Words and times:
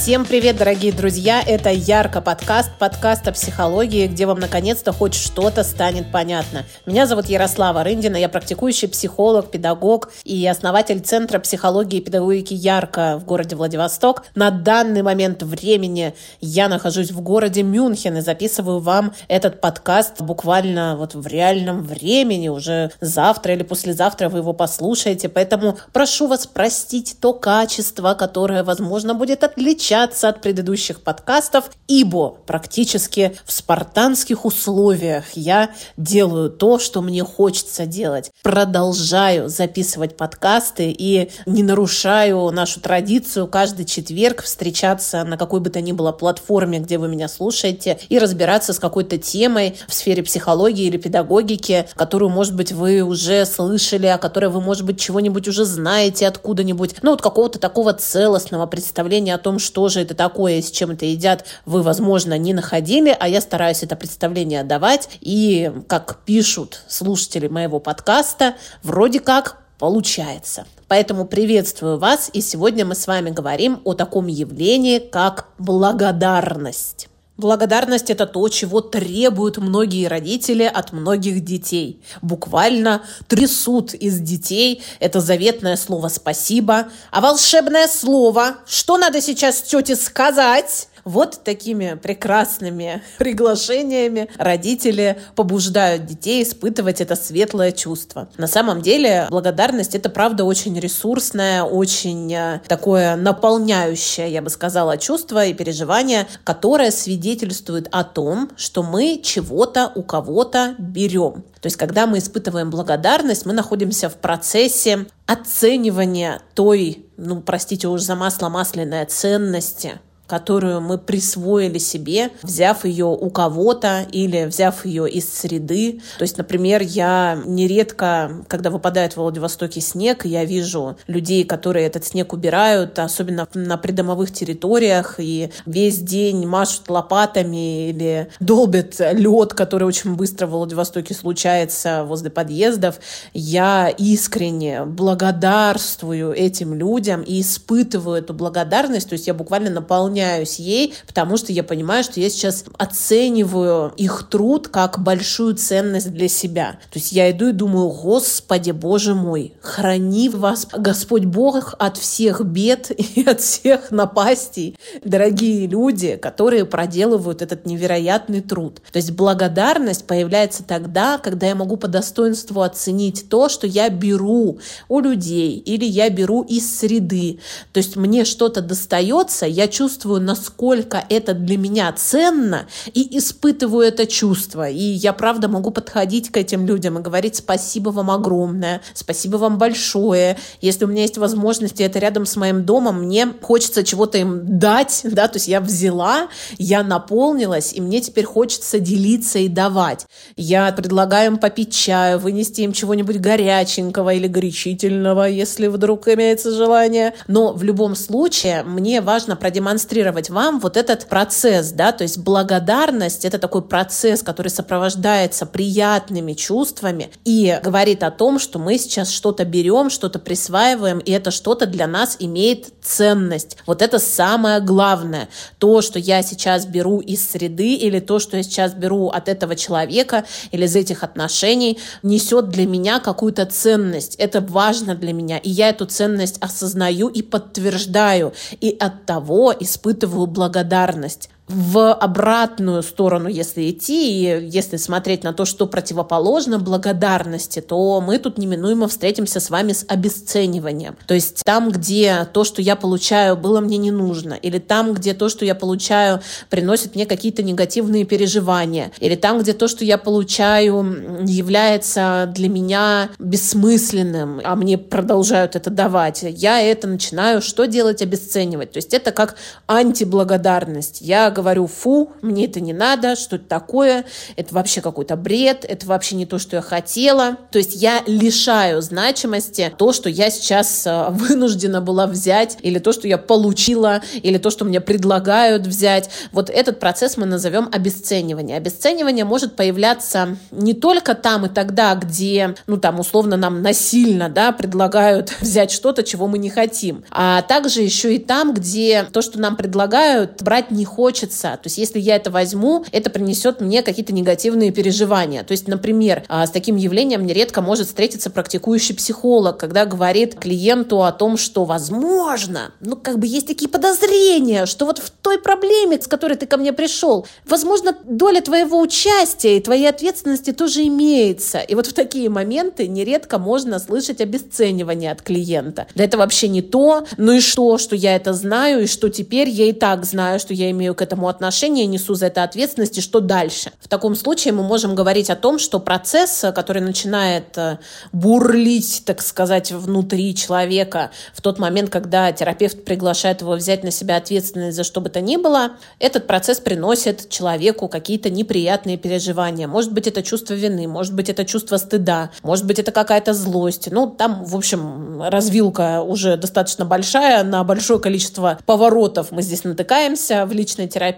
Всем 0.00 0.24
привет, 0.24 0.56
дорогие 0.56 0.92
друзья! 0.92 1.42
Это 1.46 1.68
Ярко 1.68 2.22
подкаст, 2.22 2.70
подкаст 2.78 3.28
о 3.28 3.32
психологии, 3.32 4.06
где 4.06 4.24
вам 4.24 4.40
наконец-то 4.40 4.94
хоть 4.94 5.12
что-то 5.12 5.62
станет 5.62 6.10
понятно. 6.10 6.64
Меня 6.86 7.06
зовут 7.06 7.26
Ярослава 7.26 7.84
Рындина, 7.84 8.16
я 8.16 8.30
практикующий 8.30 8.88
психолог, 8.88 9.50
педагог 9.50 10.10
и 10.24 10.46
основатель 10.46 11.00
Центра 11.00 11.38
психологии 11.38 11.98
и 11.98 12.00
педагогики 12.00 12.54
Ярко 12.54 13.18
в 13.18 13.26
городе 13.26 13.56
Владивосток. 13.56 14.22
На 14.34 14.50
данный 14.50 15.02
момент 15.02 15.42
времени 15.42 16.14
я 16.40 16.68
нахожусь 16.68 17.10
в 17.10 17.20
городе 17.20 17.62
Мюнхен 17.62 18.16
и 18.16 18.22
записываю 18.22 18.80
вам 18.80 19.12
этот 19.28 19.60
подкаст 19.60 20.22
буквально 20.22 20.96
вот 20.96 21.14
в 21.14 21.26
реальном 21.26 21.82
времени. 21.82 22.48
Уже 22.48 22.90
завтра 23.02 23.52
или 23.52 23.64
послезавтра 23.64 24.30
вы 24.30 24.38
его 24.38 24.54
послушаете, 24.54 25.28
поэтому 25.28 25.76
прошу 25.92 26.26
вас 26.26 26.46
простить 26.46 27.16
то 27.20 27.34
качество, 27.34 28.14
которое, 28.14 28.64
возможно, 28.64 29.12
будет 29.12 29.44
отличаться 29.44 29.89
отличаться 29.90 30.28
от 30.28 30.40
предыдущих 30.40 31.00
подкастов, 31.00 31.70
ибо 31.88 32.36
практически 32.46 33.36
в 33.44 33.52
спартанских 33.52 34.44
условиях 34.44 35.32
я 35.34 35.70
делаю 35.96 36.48
то, 36.50 36.78
что 36.78 37.02
мне 37.02 37.24
хочется 37.24 37.86
делать. 37.86 38.30
Продолжаю 38.42 39.48
записывать 39.48 40.16
подкасты 40.16 40.94
и 40.96 41.30
не 41.46 41.64
нарушаю 41.64 42.50
нашу 42.50 42.80
традицию 42.80 43.48
каждый 43.48 43.84
четверг 43.84 44.42
встречаться 44.42 45.24
на 45.24 45.36
какой 45.36 45.58
бы 45.58 45.70
то 45.70 45.80
ни 45.80 45.90
было 45.90 46.12
платформе, 46.12 46.78
где 46.78 46.96
вы 46.96 47.08
меня 47.08 47.28
слушаете, 47.28 47.98
и 48.08 48.18
разбираться 48.20 48.72
с 48.72 48.78
какой-то 48.78 49.18
темой 49.18 49.76
в 49.88 49.94
сфере 49.94 50.22
психологии 50.22 50.84
или 50.84 50.98
педагогики, 50.98 51.88
которую, 51.96 52.30
может 52.30 52.54
быть, 52.54 52.70
вы 52.70 53.00
уже 53.00 53.44
слышали, 53.44 54.06
о 54.06 54.18
которой 54.18 54.50
вы, 54.50 54.60
может 54.60 54.84
быть, 54.84 55.00
чего-нибудь 55.00 55.48
уже 55.48 55.64
знаете 55.64 56.28
откуда-нибудь. 56.28 56.96
Ну, 57.02 57.10
вот 57.10 57.22
какого-то 57.22 57.58
такого 57.58 57.92
целостного 57.92 58.66
представления 58.66 59.34
о 59.34 59.38
том, 59.38 59.58
что 59.58 59.79
что 59.80 59.88
же 59.88 60.00
это 60.00 60.14
такое, 60.14 60.60
с 60.60 60.70
чем 60.70 60.90
это 60.90 61.06
едят, 61.06 61.46
вы, 61.64 61.82
возможно, 61.82 62.36
не 62.36 62.52
находили, 62.52 63.16
а 63.18 63.26
я 63.26 63.40
стараюсь 63.40 63.82
это 63.82 63.96
представление 63.96 64.62
давать. 64.62 65.08
И, 65.22 65.72
как 65.88 66.18
пишут 66.26 66.82
слушатели 66.86 67.48
моего 67.48 67.80
подкаста, 67.80 68.56
вроде 68.82 69.20
как 69.20 69.56
получается. 69.78 70.66
Поэтому 70.86 71.24
приветствую 71.24 71.98
вас, 71.98 72.28
и 72.34 72.42
сегодня 72.42 72.84
мы 72.84 72.94
с 72.94 73.06
вами 73.06 73.30
говорим 73.30 73.80
о 73.84 73.94
таком 73.94 74.26
явлении, 74.26 74.98
как 74.98 75.48
благодарность. 75.56 77.09
Благодарность– 77.40 78.10
это 78.10 78.26
то, 78.26 78.46
чего 78.50 78.82
требуют 78.82 79.56
многие 79.56 80.08
родители 80.08 80.64
от 80.64 80.92
многих 80.92 81.42
детей. 81.42 82.02
Буквально 82.20 83.02
трясут 83.28 83.94
из 83.94 84.20
детей 84.20 84.82
это 85.00 85.22
заветное 85.22 85.76
слово 85.76 86.08
«спасибо», 86.08 86.88
а 87.10 87.22
волшебное 87.22 87.88
слово 87.88 88.56
«что 88.66 88.98
надо 88.98 89.22
сейчас 89.22 89.62
тете 89.62 89.96
сказать?» 89.96 90.89
Вот 91.10 91.40
такими 91.42 91.98
прекрасными 92.00 93.02
приглашениями 93.18 94.28
родители 94.38 95.18
побуждают 95.34 96.06
детей 96.06 96.44
испытывать 96.44 97.00
это 97.00 97.16
светлое 97.16 97.72
чувство. 97.72 98.28
На 98.38 98.46
самом 98.46 98.80
деле 98.80 99.26
благодарность 99.28 99.96
это 99.96 100.08
правда 100.08 100.44
очень 100.44 100.78
ресурсное, 100.78 101.64
очень 101.64 102.32
э, 102.32 102.60
такое 102.68 103.16
наполняющее, 103.16 104.32
я 104.32 104.40
бы 104.40 104.50
сказала, 104.50 104.96
чувство 104.98 105.44
и 105.44 105.52
переживание, 105.52 106.28
которое 106.44 106.92
свидетельствует 106.92 107.88
о 107.90 108.04
том, 108.04 108.50
что 108.56 108.84
мы 108.84 109.20
чего-то 109.20 109.90
у 109.96 110.04
кого-то 110.04 110.76
берем. 110.78 111.42
То 111.60 111.66
есть, 111.66 111.76
когда 111.76 112.06
мы 112.06 112.18
испытываем 112.18 112.70
благодарность, 112.70 113.46
мы 113.46 113.52
находимся 113.52 114.08
в 114.08 114.14
процессе 114.14 115.06
оценивания 115.26 116.40
той, 116.54 117.04
ну, 117.16 117.40
простите 117.40 117.88
уж 117.88 118.00
за 118.00 118.14
масло 118.14 118.48
масляной 118.48 119.04
ценности, 119.06 120.00
которую 120.30 120.80
мы 120.80 120.96
присвоили 120.96 121.78
себе, 121.78 122.30
взяв 122.44 122.84
ее 122.84 123.06
у 123.06 123.30
кого-то 123.30 124.06
или 124.12 124.44
взяв 124.44 124.86
ее 124.86 125.10
из 125.10 125.28
среды. 125.28 126.02
То 126.18 126.22
есть, 126.22 126.38
например, 126.38 126.82
я 126.82 127.42
нередко, 127.44 128.44
когда 128.46 128.70
выпадает 128.70 129.14
в 129.14 129.16
Владивостоке 129.16 129.80
снег, 129.80 130.24
я 130.24 130.44
вижу 130.44 130.96
людей, 131.08 131.42
которые 131.42 131.86
этот 131.86 132.04
снег 132.04 132.32
убирают, 132.32 132.96
особенно 133.00 133.48
на 133.54 133.76
придомовых 133.76 134.32
территориях, 134.32 135.16
и 135.18 135.50
весь 135.66 135.98
день 135.98 136.46
машут 136.46 136.88
лопатами 136.88 137.88
или 137.90 138.28
долбят 138.38 139.00
лед, 139.00 139.54
который 139.54 139.82
очень 139.82 140.14
быстро 140.14 140.46
в 140.46 140.50
Владивостоке 140.50 141.12
случается 141.12 142.04
возле 142.04 142.30
подъездов. 142.30 143.00
Я 143.34 143.88
искренне 143.88 144.84
благодарствую 144.84 146.32
этим 146.34 146.72
людям 146.72 147.22
и 147.22 147.40
испытываю 147.40 148.18
эту 148.18 148.32
благодарность, 148.32 149.08
то 149.08 149.14
есть 149.14 149.26
я 149.26 149.34
буквально 149.34 149.70
наполняю 149.70 150.19
наполняюсь 150.20 150.58
ей, 150.58 150.94
потому 151.06 151.36
что 151.36 151.52
я 151.52 151.62
понимаю, 151.62 152.04
что 152.04 152.20
я 152.20 152.28
сейчас 152.30 152.64
оцениваю 152.78 153.92
их 153.96 154.26
труд 154.30 154.68
как 154.68 155.02
большую 155.02 155.54
ценность 155.54 156.12
для 156.12 156.28
себя. 156.28 156.78
То 156.90 156.98
есть 156.98 157.12
я 157.12 157.30
иду 157.30 157.48
и 157.48 157.52
думаю, 157.52 157.88
Господи, 157.88 158.70
Боже 158.70 159.14
мой, 159.14 159.54
храни 159.60 160.28
вас, 160.28 160.66
Господь 160.72 161.24
Бог, 161.24 161.74
от 161.78 161.96
всех 161.96 162.44
бед 162.44 162.90
и 163.16 163.24
от 163.24 163.40
всех 163.40 163.90
напастей, 163.90 164.76
дорогие 165.04 165.66
люди, 165.66 166.16
которые 166.16 166.64
проделывают 166.64 167.42
этот 167.42 167.66
невероятный 167.66 168.40
труд. 168.40 168.80
То 168.92 168.98
есть 168.98 169.12
благодарность 169.12 170.06
появляется 170.06 170.62
тогда, 170.62 171.18
когда 171.18 171.46
я 171.46 171.54
могу 171.54 171.76
по 171.76 171.88
достоинству 171.88 172.62
оценить 172.62 173.28
то, 173.28 173.48
что 173.48 173.66
я 173.66 173.88
беру 173.88 174.58
у 174.88 175.00
людей 175.00 175.56
или 175.56 175.84
я 175.84 176.10
беру 176.10 176.42
из 176.42 176.78
среды. 176.78 177.40
То 177.72 177.78
есть 177.78 177.96
мне 177.96 178.24
что-то 178.24 178.60
достается, 178.60 179.46
я 179.46 179.68
чувствую 179.68 180.09
чувствую, 180.10 180.20
насколько 180.20 181.04
это 181.08 181.34
для 181.34 181.56
меня 181.56 181.92
ценно, 181.92 182.66
и 182.94 183.18
испытываю 183.18 183.86
это 183.86 184.06
чувство. 184.06 184.68
И 184.68 184.82
я, 184.82 185.12
правда, 185.12 185.48
могу 185.48 185.70
подходить 185.70 186.30
к 186.30 186.36
этим 186.36 186.66
людям 186.66 186.98
и 186.98 187.02
говорить 187.02 187.36
спасибо 187.36 187.90
вам 187.90 188.10
огромное, 188.10 188.80
спасибо 188.94 189.36
вам 189.36 189.58
большое. 189.58 190.36
Если 190.60 190.84
у 190.84 190.88
меня 190.88 191.02
есть 191.02 191.18
возможности, 191.18 191.82
это 191.82 191.98
рядом 191.98 192.26
с 192.26 192.36
моим 192.36 192.64
домом, 192.64 193.02
мне 193.04 193.28
хочется 193.40 193.84
чего-то 193.84 194.18
им 194.18 194.58
дать, 194.58 195.00
да, 195.04 195.28
то 195.28 195.36
есть 195.36 195.48
я 195.48 195.60
взяла, 195.60 196.28
я 196.58 196.82
наполнилась, 196.82 197.72
и 197.72 197.80
мне 197.80 198.00
теперь 198.00 198.24
хочется 198.24 198.80
делиться 198.80 199.38
и 199.38 199.48
давать. 199.48 200.06
Я 200.36 200.72
предлагаю 200.72 201.32
им 201.32 201.38
попить 201.38 201.74
чаю, 201.74 202.18
вынести 202.18 202.62
им 202.62 202.72
чего-нибудь 202.72 203.20
горяченького 203.20 204.14
или 204.14 204.26
горячительного, 204.26 205.28
если 205.28 205.68
вдруг 205.68 206.08
имеется 206.08 206.50
желание. 206.52 207.14
Но 207.28 207.52
в 207.52 207.62
любом 207.62 207.94
случае 207.94 208.64
мне 208.64 209.00
важно 209.00 209.36
продемонстрировать 209.36 209.89
продемонстрировать 209.90 210.30
вам 210.30 210.60
вот 210.60 210.76
этот 210.76 211.06
процесс, 211.06 211.72
да, 211.72 211.92
то 211.92 212.04
есть 212.04 212.18
благодарность— 212.18 213.24
это 213.26 213.38
такой 213.38 213.62
процесс, 213.62 214.22
который 214.22 214.48
сопровождается 214.48 215.46
приятными 215.46 216.34
чувствами 216.34 217.10
и 217.24 217.58
говорит 217.62 218.02
о 218.02 218.10
том, 218.10 218.38
что 218.38 218.58
мы 218.58 218.78
сейчас 218.78 219.10
что-то 219.10 219.44
берем, 219.44 219.90
что-то 219.90 220.18
присваиваем, 220.18 220.98
и 220.98 221.10
это 221.10 221.30
что-то 221.30 221.66
для 221.66 221.86
нас 221.86 222.16
имеет 222.20 222.72
ценность. 222.82 223.56
Вот 223.66 223.82
это 223.82 223.98
самое 223.98 224.60
главное. 224.60 225.28
То, 225.58 225.82
что 225.82 225.98
я 225.98 226.22
сейчас 226.22 226.66
беру 226.66 227.00
из 227.00 227.28
среды 227.28 227.74
или 227.74 228.00
то, 228.00 228.18
что 228.18 228.36
я 228.36 228.42
сейчас 228.42 228.74
беру 228.74 229.08
от 229.08 229.28
этого 229.28 229.56
человека 229.56 230.24
или 230.52 230.64
из 230.64 230.76
этих 230.76 231.02
отношений, 231.02 231.78
несет 232.02 232.48
для 232.48 232.66
меня 232.66 233.00
какую-то 233.00 233.44
ценность. 233.46 234.14
Это 234.16 234.40
важно 234.40 234.94
для 234.94 235.12
меня, 235.12 235.38
и 235.38 235.50
я 235.50 235.70
эту 235.70 235.86
ценность 235.86 236.38
осознаю 236.40 237.08
и 237.08 237.22
подтверждаю. 237.22 238.32
И 238.60 238.76
от 238.78 239.06
того 239.06 239.52
испытываю 239.58 239.79
испытываю 239.80 240.26
благодарность 240.26 241.30
в 241.50 241.92
обратную 241.92 242.82
сторону, 242.82 243.28
если 243.28 243.70
идти, 243.70 244.10
и 244.10 244.46
если 244.46 244.76
смотреть 244.76 245.24
на 245.24 245.32
то, 245.32 245.44
что 245.44 245.66
противоположно 245.66 246.58
благодарности, 246.58 247.60
то 247.60 248.00
мы 248.00 248.18
тут 248.18 248.38
неминуемо 248.38 248.88
встретимся 248.88 249.40
с 249.40 249.50
вами 249.50 249.72
с 249.72 249.84
обесцениванием. 249.88 250.96
То 251.06 251.14
есть 251.14 251.42
там, 251.44 251.70
где 251.70 252.26
то, 252.32 252.44
что 252.44 252.62
я 252.62 252.76
получаю, 252.76 253.36
было 253.36 253.60
мне 253.60 253.78
не 253.78 253.90
нужно, 253.90 254.34
или 254.34 254.58
там, 254.58 254.94
где 254.94 255.12
то, 255.12 255.28
что 255.28 255.44
я 255.44 255.54
получаю, 255.54 256.20
приносит 256.48 256.94
мне 256.94 257.06
какие-то 257.06 257.42
негативные 257.42 258.04
переживания, 258.04 258.92
или 259.00 259.16
там, 259.16 259.40
где 259.40 259.52
то, 259.52 259.66
что 259.66 259.84
я 259.84 259.98
получаю, 259.98 261.24
является 261.26 262.30
для 262.34 262.48
меня 262.48 263.10
бессмысленным, 263.18 264.40
а 264.44 264.54
мне 264.54 264.78
продолжают 264.78 265.56
это 265.56 265.70
давать, 265.70 266.22
я 266.22 266.60
это 266.60 266.86
начинаю 266.86 267.42
что 267.42 267.66
делать? 267.66 268.02
Обесценивать. 268.02 268.72
То 268.72 268.76
есть 268.78 268.94
это 268.94 269.10
как 269.10 269.36
антиблагодарность. 269.66 271.00
Я 271.00 271.30
говорю, 271.40 271.66
фу, 271.66 272.12
мне 272.22 272.46
это 272.46 272.60
не 272.60 272.72
надо, 272.72 273.16
что 273.16 273.36
это 273.36 273.46
такое, 273.46 274.04
это 274.36 274.54
вообще 274.54 274.80
какой-то 274.80 275.16
бред, 275.16 275.64
это 275.68 275.86
вообще 275.86 276.16
не 276.16 276.26
то, 276.26 276.38
что 276.38 276.56
я 276.56 276.62
хотела. 276.62 277.36
То 277.50 277.58
есть 277.58 277.74
я 277.74 278.02
лишаю 278.06 278.82
значимости 278.82 279.72
то, 279.76 279.92
что 279.92 280.08
я 280.08 280.30
сейчас 280.30 280.86
э, 280.86 281.08
вынуждена 281.10 281.80
была 281.80 282.06
взять, 282.06 282.58
или 282.62 282.78
то, 282.78 282.92
что 282.92 283.08
я 283.08 283.18
получила, 283.18 284.02
или 284.22 284.38
то, 284.38 284.50
что 284.50 284.64
мне 284.64 284.80
предлагают 284.80 285.66
взять. 285.66 286.10
Вот 286.32 286.50
этот 286.50 286.80
процесс 286.80 287.16
мы 287.16 287.26
назовем 287.26 287.68
обесценивание. 287.72 288.56
Обесценивание 288.56 289.24
может 289.24 289.56
появляться 289.56 290.36
не 290.50 290.74
только 290.74 291.14
там 291.14 291.46
и 291.46 291.48
тогда, 291.48 291.94
где, 291.94 292.54
ну 292.66 292.76
там, 292.76 293.00
условно, 293.00 293.36
нам 293.36 293.62
насильно, 293.62 294.28
да, 294.28 294.52
предлагают 294.52 295.34
взять 295.40 295.70
что-то, 295.70 296.02
чего 296.02 296.26
мы 296.26 296.38
не 296.38 296.50
хотим, 296.50 297.04
а 297.10 297.42
также 297.42 297.82
еще 297.82 298.14
и 298.14 298.18
там, 298.18 298.54
где 298.54 299.04
то, 299.04 299.22
что 299.22 299.38
нам 299.38 299.56
предлагают, 299.56 300.42
брать 300.42 300.70
не 300.70 300.84
хочется. 300.84 301.29
То 301.30 301.60
есть 301.64 301.78
если 301.78 301.98
я 301.98 302.16
это 302.16 302.30
возьму, 302.30 302.84
это 302.92 303.10
принесет 303.10 303.60
мне 303.60 303.82
какие-то 303.82 304.12
негативные 304.12 304.70
переживания. 304.72 305.42
То 305.42 305.52
есть, 305.52 305.68
например, 305.68 306.24
а, 306.28 306.46
с 306.46 306.50
таким 306.50 306.76
явлением 306.76 307.24
нередко 307.26 307.60
может 307.60 307.86
встретиться 307.86 308.30
практикующий 308.30 308.94
психолог, 308.94 309.58
когда 309.58 309.84
говорит 309.84 310.38
клиенту 310.38 311.02
о 311.02 311.12
том, 311.12 311.36
что 311.36 311.64
возможно, 311.64 312.72
ну 312.80 312.96
как 312.96 313.18
бы 313.18 313.26
есть 313.26 313.46
такие 313.46 313.68
подозрения, 313.68 314.66
что 314.66 314.86
вот 314.86 314.98
в 314.98 315.10
той 315.10 315.38
проблеме, 315.38 316.00
с 316.00 316.06
которой 316.06 316.36
ты 316.36 316.46
ко 316.46 316.56
мне 316.56 316.72
пришел, 316.72 317.26
возможно, 317.44 317.96
доля 318.04 318.40
твоего 318.40 318.80
участия 318.80 319.56
и 319.56 319.60
твоей 319.60 319.88
ответственности 319.88 320.52
тоже 320.52 320.86
имеется. 320.86 321.58
И 321.58 321.74
вот 321.74 321.86
в 321.86 321.92
такие 321.92 322.28
моменты 322.28 322.88
нередко 322.88 323.38
можно 323.38 323.78
слышать 323.78 324.20
обесценивание 324.20 325.12
от 325.12 325.22
клиента. 325.22 325.86
Да 325.94 326.04
это 326.04 326.18
вообще 326.18 326.48
не 326.48 326.62
то, 326.62 327.06
ну 327.16 327.32
и 327.32 327.40
что, 327.40 327.78
что 327.78 327.96
я 327.96 328.16
это 328.16 328.32
знаю, 328.32 328.84
и 328.84 328.86
что 328.86 329.08
теперь 329.08 329.48
я 329.48 329.66
и 329.66 329.72
так 329.72 330.04
знаю, 330.04 330.40
что 330.40 330.54
я 330.54 330.70
имею 330.70 330.94
к 330.94 331.02
этому 331.02 331.19
отношение, 331.28 331.86
несу 331.86 332.14
за 332.14 332.26
это 332.26 332.42
ответственность, 332.42 332.98
и 332.98 333.00
что 333.00 333.20
дальше. 333.20 333.72
В 333.80 333.88
таком 333.88 334.14
случае 334.14 334.52
мы 334.52 334.62
можем 334.62 334.94
говорить 334.94 335.30
о 335.30 335.36
том, 335.36 335.58
что 335.58 335.80
процесс, 335.80 336.44
который 336.54 336.82
начинает 336.82 337.56
э, 337.56 337.78
бурлить, 338.12 339.02
так 339.04 339.22
сказать, 339.22 339.72
внутри 339.72 340.34
человека 340.34 341.10
в 341.34 341.40
тот 341.40 341.58
момент, 341.58 341.90
когда 341.90 342.32
терапевт 342.32 342.84
приглашает 342.84 343.40
его 343.40 343.52
взять 343.52 343.84
на 343.84 343.90
себя 343.90 344.16
ответственность 344.16 344.76
за 344.76 344.84
что 344.84 345.00
бы 345.00 345.08
то 345.08 345.20
ни 345.20 345.36
было, 345.36 345.72
этот 345.98 346.26
процесс 346.26 346.60
приносит 346.60 347.28
человеку 347.28 347.88
какие-то 347.88 348.30
неприятные 348.30 348.96
переживания. 348.96 349.66
Может 349.68 349.92
быть, 349.92 350.06
это 350.06 350.22
чувство 350.22 350.54
вины, 350.54 350.86
может 350.88 351.14
быть, 351.14 351.28
это 351.28 351.44
чувство 351.44 351.76
стыда, 351.76 352.30
может 352.42 352.66
быть, 352.66 352.78
это 352.78 352.92
какая-то 352.92 353.34
злость. 353.34 353.88
Ну, 353.90 354.06
там, 354.06 354.44
в 354.44 354.56
общем, 354.56 355.22
развилка 355.22 356.02
уже 356.02 356.36
достаточно 356.36 356.84
большая, 356.84 357.44
на 357.44 357.64
большое 357.64 358.00
количество 358.00 358.58
поворотов 358.66 359.30
мы 359.30 359.42
здесь 359.42 359.64
натыкаемся 359.64 360.46
в 360.46 360.52
личной 360.52 360.88
терапии. 360.88 361.09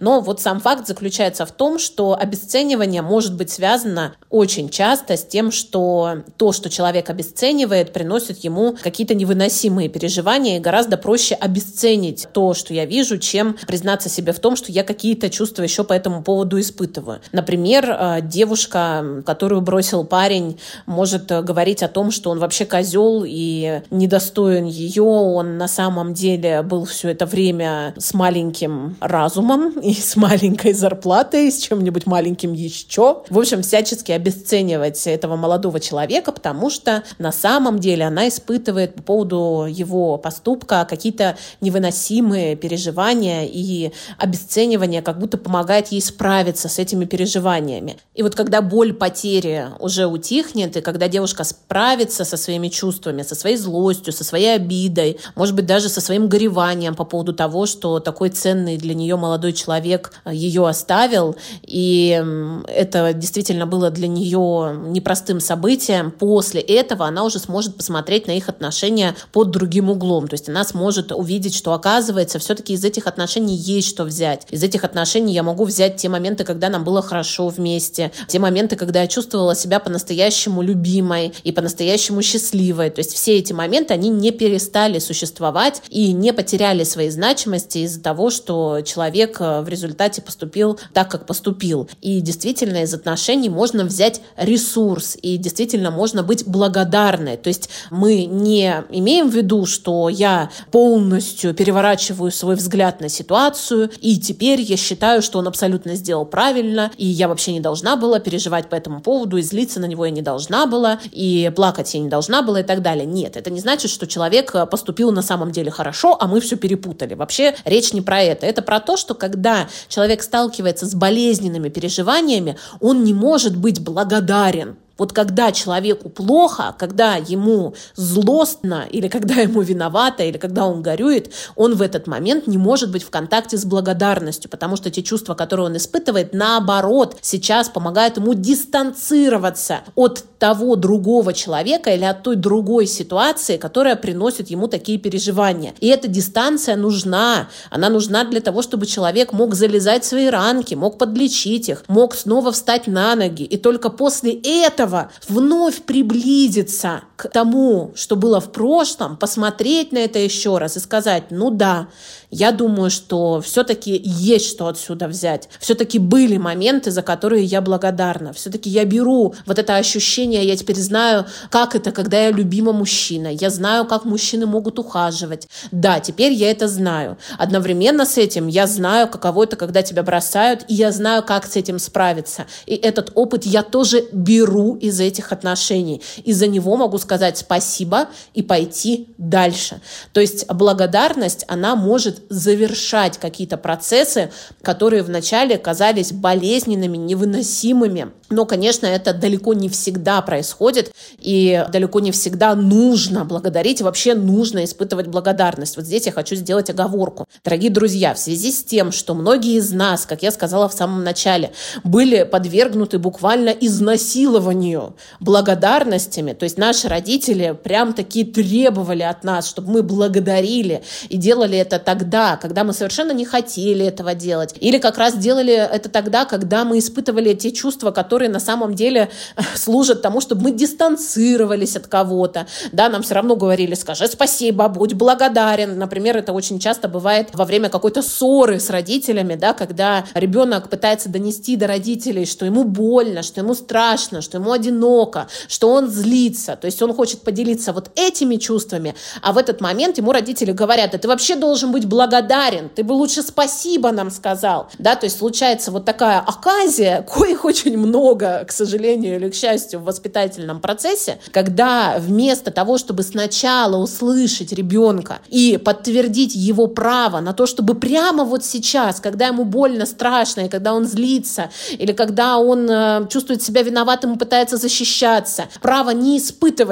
Но 0.00 0.20
вот 0.20 0.40
сам 0.40 0.60
факт 0.60 0.86
заключается 0.86 1.46
в 1.46 1.52
том, 1.52 1.78
что 1.78 2.16
обесценивание 2.18 3.02
может 3.02 3.36
быть 3.36 3.50
связано 3.50 4.14
очень 4.30 4.68
часто 4.68 5.16
с 5.16 5.24
тем, 5.24 5.50
что 5.50 6.22
то, 6.36 6.52
что 6.52 6.68
человек 6.70 7.10
обесценивает, 7.10 7.92
приносит 7.92 8.38
ему 8.38 8.76
какие-то 8.82 9.14
невыносимые 9.14 9.88
переживания, 9.88 10.56
и 10.56 10.60
гораздо 10.60 10.96
проще 10.96 11.34
обесценить 11.34 12.26
то, 12.32 12.54
что 12.54 12.74
я 12.74 12.84
вижу, 12.84 13.18
чем 13.18 13.56
признаться 13.66 14.08
себе 14.08 14.32
в 14.32 14.40
том, 14.40 14.56
что 14.56 14.72
я 14.72 14.84
какие-то 14.84 15.30
чувства 15.30 15.62
еще 15.62 15.84
по 15.84 15.92
этому 15.92 16.22
поводу 16.22 16.60
испытываю. 16.60 17.20
Например, 17.32 17.88
э, 17.88 18.18
девушка, 18.22 19.22
которую 19.24 19.60
бросил 19.60 20.04
парень, 20.04 20.58
может 20.86 21.26
говорить 21.26 21.82
о 21.82 21.88
том, 21.88 22.10
что 22.10 22.30
он 22.30 22.38
вообще 22.38 22.64
козел 22.64 23.24
и 23.26 23.82
недостоин 23.90 24.64
ее, 24.64 25.02
он 25.02 25.58
на 25.58 25.68
самом 25.68 26.14
деле 26.14 26.62
был 26.62 26.84
все 26.84 27.10
это 27.10 27.26
время 27.26 27.94
с 27.96 28.14
маленьким 28.14 28.96
разумом 29.16 29.70
и 29.80 29.94
с 29.94 30.16
маленькой 30.16 30.74
зарплатой, 30.74 31.50
с 31.50 31.58
чем-нибудь 31.58 32.06
маленьким 32.06 32.52
еще. 32.52 33.22
В 33.30 33.38
общем, 33.38 33.62
всячески 33.62 34.12
обесценивать 34.12 35.06
этого 35.06 35.36
молодого 35.36 35.80
человека, 35.80 36.32
потому 36.32 36.68
что 36.70 37.02
на 37.18 37.32
самом 37.32 37.78
деле 37.78 38.04
она 38.04 38.28
испытывает 38.28 38.94
по 38.94 39.02
поводу 39.02 39.66
его 39.68 40.18
поступка 40.18 40.86
какие-то 40.88 41.36
невыносимые 41.60 42.56
переживания 42.56 43.44
и 43.46 43.92
обесценивание 44.18 45.00
как 45.00 45.18
будто 45.18 45.38
помогает 45.38 45.88
ей 45.88 46.02
справиться 46.02 46.68
с 46.68 46.78
этими 46.78 47.06
переживаниями. 47.06 47.96
И 48.14 48.22
вот 48.22 48.34
когда 48.34 48.60
боль 48.60 48.92
потери 48.92 49.68
уже 49.80 50.06
утихнет, 50.06 50.76
и 50.76 50.80
когда 50.80 51.08
девушка 51.08 51.44
справится 51.44 52.24
со 52.24 52.36
своими 52.36 52.68
чувствами, 52.68 53.22
со 53.22 53.34
своей 53.34 53.56
злостью, 53.56 54.12
со 54.12 54.24
своей 54.24 54.54
обидой, 54.54 55.18
может 55.36 55.54
быть, 55.54 55.66
даже 55.66 55.88
со 55.88 56.00
своим 56.00 56.28
гореванием 56.28 56.94
по 56.94 57.04
поводу 57.04 57.32
того, 57.32 57.66
что 57.66 58.00
такой 58.00 58.28
ценный 58.30 58.76
для 58.76 58.94
нее 58.94 59.05
молодой 59.14 59.52
человек 59.52 60.12
ее 60.30 60.66
оставил, 60.66 61.36
и 61.62 62.22
это 62.68 63.12
действительно 63.12 63.66
было 63.66 63.90
для 63.90 64.08
нее 64.08 64.76
непростым 64.86 65.40
событием, 65.40 66.10
после 66.10 66.60
этого 66.60 67.06
она 67.06 67.24
уже 67.24 67.38
сможет 67.38 67.76
посмотреть 67.76 68.26
на 68.26 68.32
их 68.32 68.48
отношения 68.48 69.14
под 69.32 69.50
другим 69.50 69.90
углом. 69.90 70.28
То 70.28 70.34
есть 70.34 70.48
она 70.48 70.64
сможет 70.64 71.12
увидеть, 71.12 71.54
что 71.54 71.72
оказывается, 71.72 72.38
все-таки 72.38 72.72
из 72.72 72.84
этих 72.84 73.06
отношений 73.06 73.54
есть 73.54 73.88
что 73.88 74.04
взять. 74.04 74.46
Из 74.50 74.62
этих 74.62 74.84
отношений 74.84 75.34
я 75.34 75.42
могу 75.42 75.64
взять 75.64 75.96
те 75.96 76.08
моменты, 76.08 76.44
когда 76.44 76.68
нам 76.68 76.84
было 76.84 77.02
хорошо 77.02 77.48
вместе, 77.48 78.12
те 78.28 78.38
моменты, 78.38 78.76
когда 78.76 79.02
я 79.02 79.06
чувствовала 79.06 79.54
себя 79.54 79.80
по-настоящему 79.80 80.62
любимой 80.62 81.32
и 81.44 81.52
по-настоящему 81.52 82.22
счастливой. 82.22 82.90
То 82.90 83.00
есть 83.00 83.12
все 83.12 83.38
эти 83.38 83.52
моменты, 83.52 83.94
они 83.94 84.08
не 84.08 84.30
перестали 84.30 84.98
существовать 84.98 85.82
и 85.90 86.12
не 86.12 86.32
потеряли 86.32 86.84
своей 86.84 87.10
значимости 87.10 87.78
из-за 87.78 88.02
того, 88.02 88.30
что 88.30 88.80
человек 88.80 88.95
э, 89.40 89.60
в 89.60 89.68
результате 89.68 90.22
поступил 90.22 90.78
так, 90.92 91.10
как 91.10 91.26
поступил. 91.26 91.88
И 92.00 92.20
действительно 92.20 92.82
из 92.82 92.94
отношений 92.94 93.48
можно 93.48 93.84
взять 93.84 94.20
ресурс, 94.36 95.16
и 95.20 95.36
действительно 95.36 95.90
можно 95.90 96.22
быть 96.22 96.46
благодарной. 96.46 97.36
То 97.36 97.48
есть 97.48 97.68
мы 97.90 98.24
не 98.24 98.84
имеем 98.90 99.30
в 99.30 99.34
виду, 99.34 99.66
что 99.66 100.08
я 100.08 100.50
полностью 100.70 101.54
переворачиваю 101.54 102.30
свой 102.30 102.56
взгляд 102.56 103.00
на 103.00 103.08
ситуацию, 103.08 103.90
и 104.00 104.18
теперь 104.18 104.60
я 104.60 104.76
считаю, 104.76 105.22
что 105.22 105.38
он 105.38 105.48
абсолютно 105.48 105.94
сделал 105.94 106.24
правильно, 106.24 106.90
и 106.96 107.06
я 107.06 107.28
вообще 107.28 107.52
не 107.52 107.60
должна 107.60 107.96
была 107.96 108.18
переживать 108.18 108.68
по 108.68 108.74
этому 108.74 109.00
поводу, 109.00 109.36
и 109.36 109.42
злиться 109.42 109.80
на 109.80 109.86
него 109.86 110.04
я 110.04 110.10
не 110.10 110.22
должна 110.22 110.66
была, 110.66 111.00
и 111.10 111.52
плакать 111.54 111.92
я 111.94 112.00
не 112.00 112.08
должна 112.08 112.42
была, 112.42 112.60
и 112.60 112.64
так 112.64 112.82
далее. 112.82 113.06
Нет, 113.06 113.36
это 113.36 113.50
не 113.50 113.60
значит, 113.60 113.90
что 113.90 114.06
человек 114.06 114.54
поступил 114.70 115.12
на 115.12 115.22
самом 115.22 115.52
деле 115.52 115.70
хорошо, 115.70 116.16
а 116.18 116.26
мы 116.26 116.40
все 116.40 116.56
перепутали. 116.56 117.14
Вообще 117.14 117.54
речь 117.64 117.92
не 117.92 118.00
про 118.00 118.22
это. 118.22 118.46
Это 118.46 118.62
про 118.62 118.80
то, 118.86 118.96
что 118.96 119.14
когда 119.14 119.68
человек 119.88 120.22
сталкивается 120.22 120.86
с 120.86 120.94
болезненными 120.94 121.68
переживаниями, 121.68 122.56
он 122.80 123.04
не 123.04 123.12
может 123.12 123.54
быть 123.56 123.82
благодарен 123.82 124.78
вот 124.98 125.12
когда 125.12 125.52
человеку 125.52 126.08
плохо, 126.08 126.74
когда 126.78 127.16
ему 127.16 127.74
злостно, 127.94 128.84
или 128.90 129.08
когда 129.08 129.34
ему 129.34 129.60
виновато, 129.60 130.22
или 130.22 130.38
когда 130.38 130.66
он 130.66 130.82
горюет, 130.82 131.32
он 131.54 131.74
в 131.74 131.82
этот 131.82 132.06
момент 132.06 132.46
не 132.46 132.58
может 132.58 132.90
быть 132.90 133.02
в 133.02 133.10
контакте 133.10 133.58
с 133.58 133.64
благодарностью, 133.64 134.50
потому 134.50 134.76
что 134.76 134.90
те 134.90 135.02
чувства, 135.02 135.34
которые 135.34 135.66
он 135.66 135.76
испытывает, 135.76 136.32
наоборот, 136.32 137.16
сейчас 137.20 137.68
помогают 137.68 138.16
ему 138.16 138.34
дистанцироваться 138.34 139.80
от 139.94 140.24
того 140.38 140.76
другого 140.76 141.32
человека 141.32 141.90
или 141.90 142.04
от 142.04 142.22
той 142.22 142.36
другой 142.36 142.86
ситуации, 142.86 143.56
которая 143.56 143.96
приносит 143.96 144.50
ему 144.50 144.68
такие 144.68 144.98
переживания. 144.98 145.74
И 145.80 145.88
эта 145.88 146.08
дистанция 146.08 146.76
нужна. 146.76 147.48
Она 147.70 147.88
нужна 147.88 148.24
для 148.24 148.40
того, 148.40 148.62
чтобы 148.62 148.86
человек 148.86 149.32
мог 149.32 149.54
залезать 149.54 150.04
в 150.04 150.06
свои 150.06 150.28
ранки, 150.28 150.74
мог 150.74 150.98
подлечить 150.98 151.68
их, 151.68 151.84
мог 151.88 152.14
снова 152.14 152.52
встать 152.52 152.86
на 152.86 153.14
ноги. 153.14 153.42
И 153.44 153.56
только 153.56 153.90
после 153.90 154.32
этого 154.32 154.85
этого 154.86 155.10
вновь 155.28 155.82
приблизиться 155.82 157.02
к 157.16 157.28
тому, 157.28 157.92
что 157.94 158.14
было 158.14 158.40
в 158.40 158.52
прошлом, 158.52 159.16
посмотреть 159.16 159.90
на 159.90 159.98
это 159.98 160.18
еще 160.18 160.58
раз 160.58 160.76
и 160.76 160.80
сказать, 160.80 161.24
ну 161.30 161.50
да, 161.50 161.88
я 162.30 162.52
думаю, 162.52 162.90
что 162.90 163.40
все-таки 163.40 164.00
есть 164.04 164.46
что 164.46 164.66
отсюда 164.66 165.08
взять. 165.08 165.48
Все-таки 165.60 165.98
были 165.98 166.36
моменты, 166.36 166.90
за 166.90 167.02
которые 167.02 167.44
я 167.44 167.60
благодарна. 167.60 168.32
Все-таки 168.32 168.68
я 168.68 168.84
беру 168.84 169.34
вот 169.46 169.58
это 169.58 169.76
ощущение, 169.76 170.44
я 170.44 170.56
теперь 170.56 170.76
знаю, 170.76 171.26
как 171.50 171.74
это, 171.74 171.92
когда 171.92 172.20
я 172.20 172.30
любима 172.30 172.72
мужчина. 172.72 173.28
Я 173.28 173.48
знаю, 173.48 173.86
как 173.86 174.04
мужчины 174.04 174.44
могут 174.44 174.78
ухаживать. 174.78 175.48
Да, 175.70 176.00
теперь 176.00 176.32
я 176.32 176.50
это 176.50 176.68
знаю. 176.68 177.16
Одновременно 177.38 178.04
с 178.04 178.18
этим 178.18 178.48
я 178.48 178.66
знаю, 178.66 179.08
каково 179.08 179.44
это, 179.44 179.56
когда 179.56 179.82
тебя 179.82 180.02
бросают, 180.02 180.64
и 180.68 180.74
я 180.74 180.92
знаю, 180.92 181.22
как 181.22 181.46
с 181.46 181.56
этим 181.56 181.78
справиться. 181.78 182.46
И 182.66 182.74
этот 182.74 183.12
опыт 183.14 183.46
я 183.46 183.62
тоже 183.62 184.04
беру 184.12 184.74
из 184.74 185.00
этих 185.00 185.32
отношений. 185.32 186.02
И 186.24 186.32
за 186.32 186.48
него 186.48 186.76
могу 186.76 186.98
сказать 187.06 187.38
спасибо 187.38 188.08
и 188.34 188.42
пойти 188.42 189.14
дальше. 189.16 189.80
То 190.12 190.20
есть 190.20 190.46
благодарность, 190.48 191.44
она 191.46 191.76
может 191.76 192.22
завершать 192.28 193.18
какие-то 193.18 193.56
процессы, 193.56 194.32
которые 194.62 195.04
вначале 195.04 195.56
казались 195.56 196.12
болезненными, 196.12 196.96
невыносимыми. 196.96 198.08
Но, 198.28 198.44
конечно, 198.44 198.86
это 198.86 199.14
далеко 199.14 199.54
не 199.54 199.68
всегда 199.68 200.20
происходит, 200.20 200.92
и 201.18 201.64
далеко 201.70 202.00
не 202.00 202.10
всегда 202.10 202.56
нужно 202.56 203.24
благодарить, 203.24 203.80
и 203.80 203.84
вообще 203.84 204.14
нужно 204.14 204.64
испытывать 204.64 205.06
благодарность. 205.06 205.76
Вот 205.76 205.86
здесь 205.86 206.06
я 206.06 206.12
хочу 206.12 206.34
сделать 206.34 206.68
оговорку. 206.68 207.28
Дорогие 207.44 207.70
друзья, 207.70 208.14
в 208.14 208.18
связи 208.18 208.50
с 208.50 208.64
тем, 208.64 208.90
что 208.90 209.14
многие 209.14 209.54
из 209.54 209.70
нас, 209.70 210.06
как 210.06 210.24
я 210.24 210.32
сказала 210.32 210.68
в 210.68 210.72
самом 210.72 211.04
начале, 211.04 211.52
были 211.84 212.24
подвергнуты 212.24 212.98
буквально 212.98 213.50
изнасилованию 213.50 214.96
благодарностями, 215.20 216.32
то 216.32 216.44
есть 216.44 216.58
наши 216.58 216.88
родители 216.96 217.54
прям 217.62 217.92
таки 217.92 218.24
требовали 218.24 219.02
от 219.02 219.22
нас, 219.22 219.46
чтобы 219.48 219.70
мы 219.70 219.82
благодарили 219.82 220.82
и 221.10 221.16
делали 221.18 221.58
это 221.58 221.78
тогда, 221.78 222.36
когда 222.36 222.64
мы 222.64 222.72
совершенно 222.72 223.12
не 223.12 223.26
хотели 223.26 223.84
этого 223.84 224.14
делать, 224.14 224.54
или 224.60 224.78
как 224.78 224.96
раз 224.96 225.18
делали 225.18 225.52
это 225.52 225.90
тогда, 225.90 226.24
когда 226.24 226.64
мы 226.64 226.78
испытывали 226.78 227.34
те 227.34 227.50
чувства, 227.52 227.90
которые 227.90 228.30
на 228.30 228.40
самом 228.40 228.74
деле 228.74 229.10
служат 229.54 230.00
тому, 230.00 230.20
чтобы 230.22 230.42
мы 230.44 230.52
дистанцировались 230.52 231.76
от 231.76 231.86
кого-то, 231.86 232.46
да, 232.72 232.88
нам 232.88 233.02
все 233.02 233.14
равно 233.14 233.36
говорили, 233.36 233.74
скажи 233.74 234.06
спасибо, 234.06 234.68
будь 234.68 234.94
благодарен, 234.94 235.78
например, 235.78 236.16
это 236.16 236.32
очень 236.32 236.58
часто 236.58 236.88
бывает 236.88 237.28
во 237.34 237.44
время 237.44 237.68
какой-то 237.68 238.00
ссоры 238.00 238.58
с 238.58 238.70
родителями, 238.70 239.34
да, 239.34 239.52
когда 239.52 240.04
ребенок 240.14 240.70
пытается 240.70 241.10
донести 241.10 241.56
до 241.56 241.66
родителей, 241.66 242.24
что 242.24 242.46
ему 242.46 242.64
больно, 242.64 243.22
что 243.22 243.40
ему 243.42 243.54
страшно, 243.54 244.22
что 244.22 244.38
ему 244.38 244.52
одиноко, 244.52 245.28
что 245.48 245.68
он 245.70 245.90
злится, 245.90 246.56
то 246.56 246.66
есть 246.66 246.80
он 246.85 246.85
хочет 246.94 247.22
поделиться 247.22 247.72
вот 247.72 247.90
этими 247.94 248.36
чувствами, 248.36 248.94
а 249.22 249.32
в 249.32 249.38
этот 249.38 249.60
момент 249.60 249.98
ему 249.98 250.12
родители 250.12 250.52
говорят, 250.52 250.92
да 250.92 250.98
ты 250.98 251.08
вообще 251.08 251.36
должен 251.36 251.72
быть 251.72 251.86
благодарен, 251.86 252.68
ты 252.68 252.84
бы 252.84 252.92
лучше 252.92 253.22
спасибо 253.22 253.92
нам 253.92 254.10
сказал, 254.10 254.68
да, 254.78 254.96
то 254.96 255.06
есть 255.06 255.18
случается 255.18 255.70
вот 255.70 255.84
такая 255.84 256.18
оказия, 256.20 257.02
коих 257.08 257.44
очень 257.44 257.76
много, 257.76 258.44
к 258.46 258.52
сожалению 258.52 259.16
или 259.16 259.30
к 259.30 259.34
счастью, 259.34 259.80
в 259.80 259.84
воспитательном 259.84 260.60
процессе, 260.60 261.18
когда 261.32 261.96
вместо 261.98 262.50
того, 262.50 262.78
чтобы 262.78 263.02
сначала 263.02 263.76
услышать 263.76 264.52
ребенка 264.52 265.18
и 265.28 265.58
подтвердить 265.62 266.34
его 266.34 266.66
право 266.66 267.20
на 267.20 267.32
то, 267.32 267.46
чтобы 267.46 267.74
прямо 267.74 268.24
вот 268.24 268.44
сейчас, 268.44 269.00
когда 269.00 269.28
ему 269.28 269.44
больно, 269.44 269.86
страшно, 269.86 270.42
и 270.42 270.48
когда 270.48 270.74
он 270.74 270.86
злится, 270.86 271.50
или 271.70 271.92
когда 271.92 272.38
он 272.38 272.68
э, 272.70 273.06
чувствует 273.08 273.42
себя 273.42 273.62
виноватым 273.62 274.14
и 274.14 274.18
пытается 274.18 274.56
защищаться, 274.56 275.44
право 275.60 275.90
не 275.90 276.18